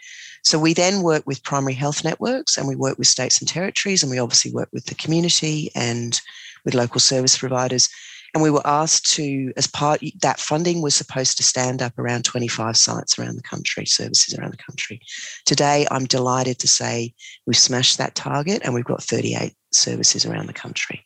So 0.47 0.61
we 0.61 0.75
then 0.75 1.03
work 1.03 1.25
with 1.27 1.43
primary 1.43 1.75
health 1.75 2.05
networks 2.05 2.57
and 2.57 2.69
we 2.69 2.77
work 2.77 2.99
with 2.99 3.09
states 3.09 3.41
and 3.41 3.49
territories 3.49 4.05
and 4.05 4.13
we 4.13 4.21
obviously 4.21 4.53
work 4.53 4.69
with 4.73 4.87
the 4.87 4.95
community 4.95 5.73
and 5.75 6.21
with 6.65 6.73
local 6.73 7.01
service 7.01 7.37
providers 7.37 7.89
and 8.33 8.45
we 8.45 8.51
were 8.51 8.65
asked 8.65 9.13
to, 9.15 9.53
as 9.57 9.67
part 9.67 10.03
that 10.23 10.39
funding 10.39 10.83
was 10.83 10.95
supposed 10.95 11.37
to 11.39 11.43
stand 11.43 11.83
up 11.83 11.99
around 11.99 12.25
25 12.25 12.77
sites 12.77 13.19
around 13.19 13.35
the 13.35 13.43
country, 13.43 13.87
services 13.87 14.39
around 14.39 14.53
the 14.53 14.63
country. 14.63 15.01
Today, 15.47 15.85
I'm 15.91 16.05
delighted 16.05 16.61
to 16.61 16.69
say 16.69 17.13
we've 17.47 17.57
smashed 17.57 17.99
that 17.99 18.15
target 18.15 18.63
and 18.63 18.73
we've 18.73 18.85
got 18.85 19.03
38 19.03 19.53
services 19.73 20.25
around 20.25 20.47
the 20.47 20.53
country. 20.53 21.05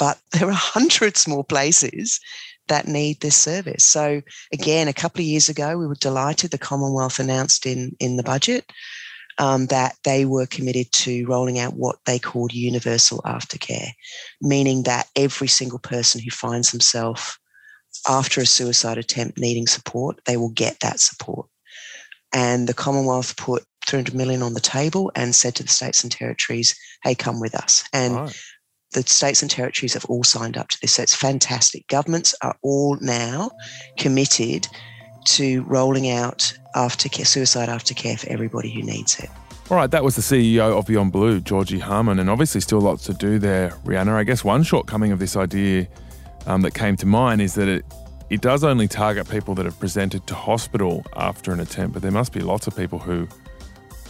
But 0.00 0.18
there 0.32 0.48
are 0.48 0.52
hundreds 0.52 1.28
more 1.28 1.44
places 1.44 2.18
that 2.72 2.88
need 2.88 3.20
this 3.20 3.36
service. 3.36 3.84
So 3.84 4.22
again, 4.52 4.88
a 4.88 4.92
couple 4.92 5.20
of 5.20 5.26
years 5.26 5.48
ago, 5.48 5.76
we 5.76 5.86
were 5.86 5.94
delighted 5.94 6.50
the 6.50 6.58
Commonwealth 6.58 7.18
announced 7.18 7.66
in, 7.66 7.94
in 8.00 8.16
the 8.16 8.22
budget 8.22 8.72
um, 9.38 9.66
that 9.66 9.96
they 10.04 10.24
were 10.24 10.46
committed 10.46 10.90
to 10.92 11.26
rolling 11.26 11.58
out 11.58 11.74
what 11.74 11.96
they 12.06 12.18
called 12.18 12.52
universal 12.52 13.20
aftercare, 13.24 13.90
meaning 14.40 14.84
that 14.84 15.08
every 15.16 15.48
single 15.48 15.78
person 15.78 16.20
who 16.20 16.30
finds 16.30 16.70
themselves 16.70 17.38
after 18.08 18.40
a 18.40 18.46
suicide 18.46 18.98
attempt 18.98 19.38
needing 19.38 19.66
support, 19.66 20.20
they 20.24 20.36
will 20.36 20.50
get 20.50 20.80
that 20.80 21.00
support. 21.00 21.46
And 22.32 22.66
the 22.66 22.74
Commonwealth 22.74 23.36
put 23.36 23.64
300 23.86 24.14
million 24.14 24.42
on 24.42 24.54
the 24.54 24.60
table 24.60 25.12
and 25.14 25.34
said 25.34 25.54
to 25.56 25.62
the 25.62 25.68
states 25.68 26.02
and 26.02 26.10
territories, 26.10 26.74
hey, 27.02 27.14
come 27.14 27.40
with 27.40 27.54
us. 27.54 27.84
And 27.92 28.14
right. 28.14 28.36
The 28.92 29.02
states 29.02 29.42
and 29.42 29.50
territories 29.50 29.94
have 29.94 30.04
all 30.06 30.24
signed 30.24 30.56
up 30.56 30.68
to 30.68 30.80
this. 30.80 30.94
So 30.94 31.02
it's 31.02 31.14
fantastic. 31.14 31.86
Governments 31.88 32.34
are 32.42 32.56
all 32.62 32.98
now 33.00 33.50
committed 33.96 34.68
to 35.24 35.62
rolling 35.62 36.10
out 36.10 36.52
aftercare, 36.74 37.26
suicide 37.26 37.68
aftercare 37.68 38.18
for 38.18 38.28
everybody 38.28 38.70
who 38.70 38.82
needs 38.82 39.18
it. 39.18 39.30
All 39.70 39.76
right, 39.76 39.90
that 39.90 40.04
was 40.04 40.16
the 40.16 40.22
CEO 40.22 40.76
of 40.76 40.86
Beyond 40.86 41.12
Blue, 41.12 41.40
Georgie 41.40 41.78
Harman, 41.78 42.18
and 42.18 42.28
obviously 42.28 42.60
still 42.60 42.80
lots 42.80 43.04
to 43.04 43.14
do 43.14 43.38
there, 43.38 43.70
Rhianna. 43.84 44.12
I 44.12 44.24
guess 44.24 44.44
one 44.44 44.62
shortcoming 44.62 45.12
of 45.12 45.18
this 45.18 45.36
idea 45.36 45.86
um, 46.46 46.62
that 46.62 46.74
came 46.74 46.96
to 46.96 47.06
mind 47.06 47.40
is 47.40 47.54
that 47.54 47.68
it 47.68 47.84
it 48.28 48.40
does 48.40 48.64
only 48.64 48.88
target 48.88 49.28
people 49.28 49.54
that 49.54 49.66
have 49.66 49.78
presented 49.78 50.26
to 50.26 50.34
hospital 50.34 51.04
after 51.16 51.52
an 51.52 51.60
attempt, 51.60 51.92
but 51.92 52.02
there 52.02 52.10
must 52.10 52.32
be 52.32 52.40
lots 52.40 52.66
of 52.66 52.74
people 52.74 52.98
who 52.98 53.28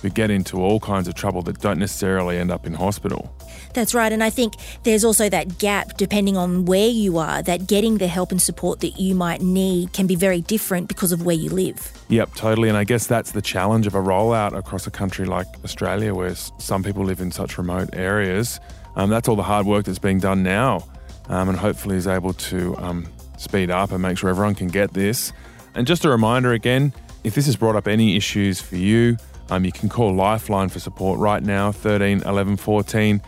who 0.01 0.11
get 0.11 0.31
into 0.31 0.61
all 0.61 0.81
kinds 0.81 1.07
of 1.07 1.15
trouble 1.15 1.43
that 1.43 1.61
don't 1.61 1.79
necessarily 1.79 2.39
end 2.39 2.51
up 2.51 2.67
in 2.67 2.75
hospital. 2.75 3.35
That's 3.75 3.95
right. 3.95 4.13
And 4.13 4.23
I 4.23 4.31
think 4.31 4.55
there's 4.83 5.05
also 5.05 5.29
that 5.29 5.59
gap, 5.59 5.97
depending 5.97 6.37
on 6.37 6.65
where 6.65 6.89
you 6.89 7.19
are, 7.19 7.43
that 7.43 7.67
getting 7.67 7.99
the 7.99 8.07
help 8.07 8.31
and 8.31 8.41
support 8.41 8.81
that 8.81 8.99
you 9.01 9.15
might 9.15 9.41
need 9.41 9.93
can 9.93 10.07
be 10.07 10.15
very 10.15 10.41
different 10.41 10.89
because 10.89 11.13
of 11.13 11.25
where 11.25 11.37
you 11.37 11.51
live. 11.51 11.93
Yep, 12.09 12.35
totally. 12.35 12.69
And 12.69 12.77
I 12.77 12.85
guess 12.85 13.07
that's 13.07 13.33
the 13.33 13.43
challenge 13.43 13.87
of 13.87 13.95
a 13.95 14.01
rollout 14.01 14.57
across 14.57 14.87
a 14.87 14.91
country 14.91 15.25
like 15.25 15.47
Australia, 15.65 16.15
where 16.15 16.35
some 16.35 16.83
people 16.83 17.05
live 17.05 17.21
in 17.21 17.31
such 17.31 17.59
remote 17.59 17.91
areas. 17.93 18.61
Um, 18.97 19.11
that's 19.11 19.29
all 19.29 19.37
the 19.37 19.43
hard 19.43 19.67
work 19.67 19.87
that's 19.87 19.99
being 19.99 20.19
done 20.19 20.43
now, 20.43 20.87
um, 21.29 21.49
and 21.49 21.59
hopefully 21.59 21.97
is 21.97 22.07
able 22.07 22.35
to 22.35 22.77
um, 22.77 23.07
speed 23.39 23.71
up 23.71 23.91
and 23.91 24.03
make 24.03 24.19
sure 24.19 24.29
everyone 24.29 24.55
can 24.55 24.69
get 24.69 24.93
this. 24.93 25.33
And 25.75 25.87
just 25.87 26.05
a 26.05 26.11
reminder 26.11 26.53
again 26.53 26.93
if 27.25 27.35
this 27.35 27.47
has 27.47 27.57
brought 27.57 27.77
up 27.77 27.87
any 27.87 28.17
issues 28.17 28.61
for 28.61 28.77
you, 28.77 29.17
um, 29.51 29.65
you 29.65 29.73
can 29.73 29.89
call 29.89 30.15
Lifeline 30.15 30.69
for 30.69 30.81
support 30.81 31.19
right 31.19 31.43
now, 31.43 31.73
13 31.73 32.23
11 32.23 32.57
14. 32.57 33.23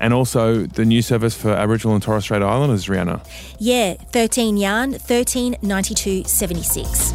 And 0.00 0.14
also 0.14 0.66
the 0.66 0.84
new 0.84 1.02
service 1.02 1.34
for 1.34 1.50
Aboriginal 1.50 1.94
and 1.94 2.02
Torres 2.02 2.24
Strait 2.24 2.42
Islanders, 2.42 2.86
Rhianna. 2.86 3.20
Yeah, 3.58 3.94
13 3.94 4.56
yarn, 4.56 4.92
13 4.94 5.56
92 5.62 6.24
76. 6.24 7.12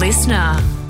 Listener. 0.00 0.85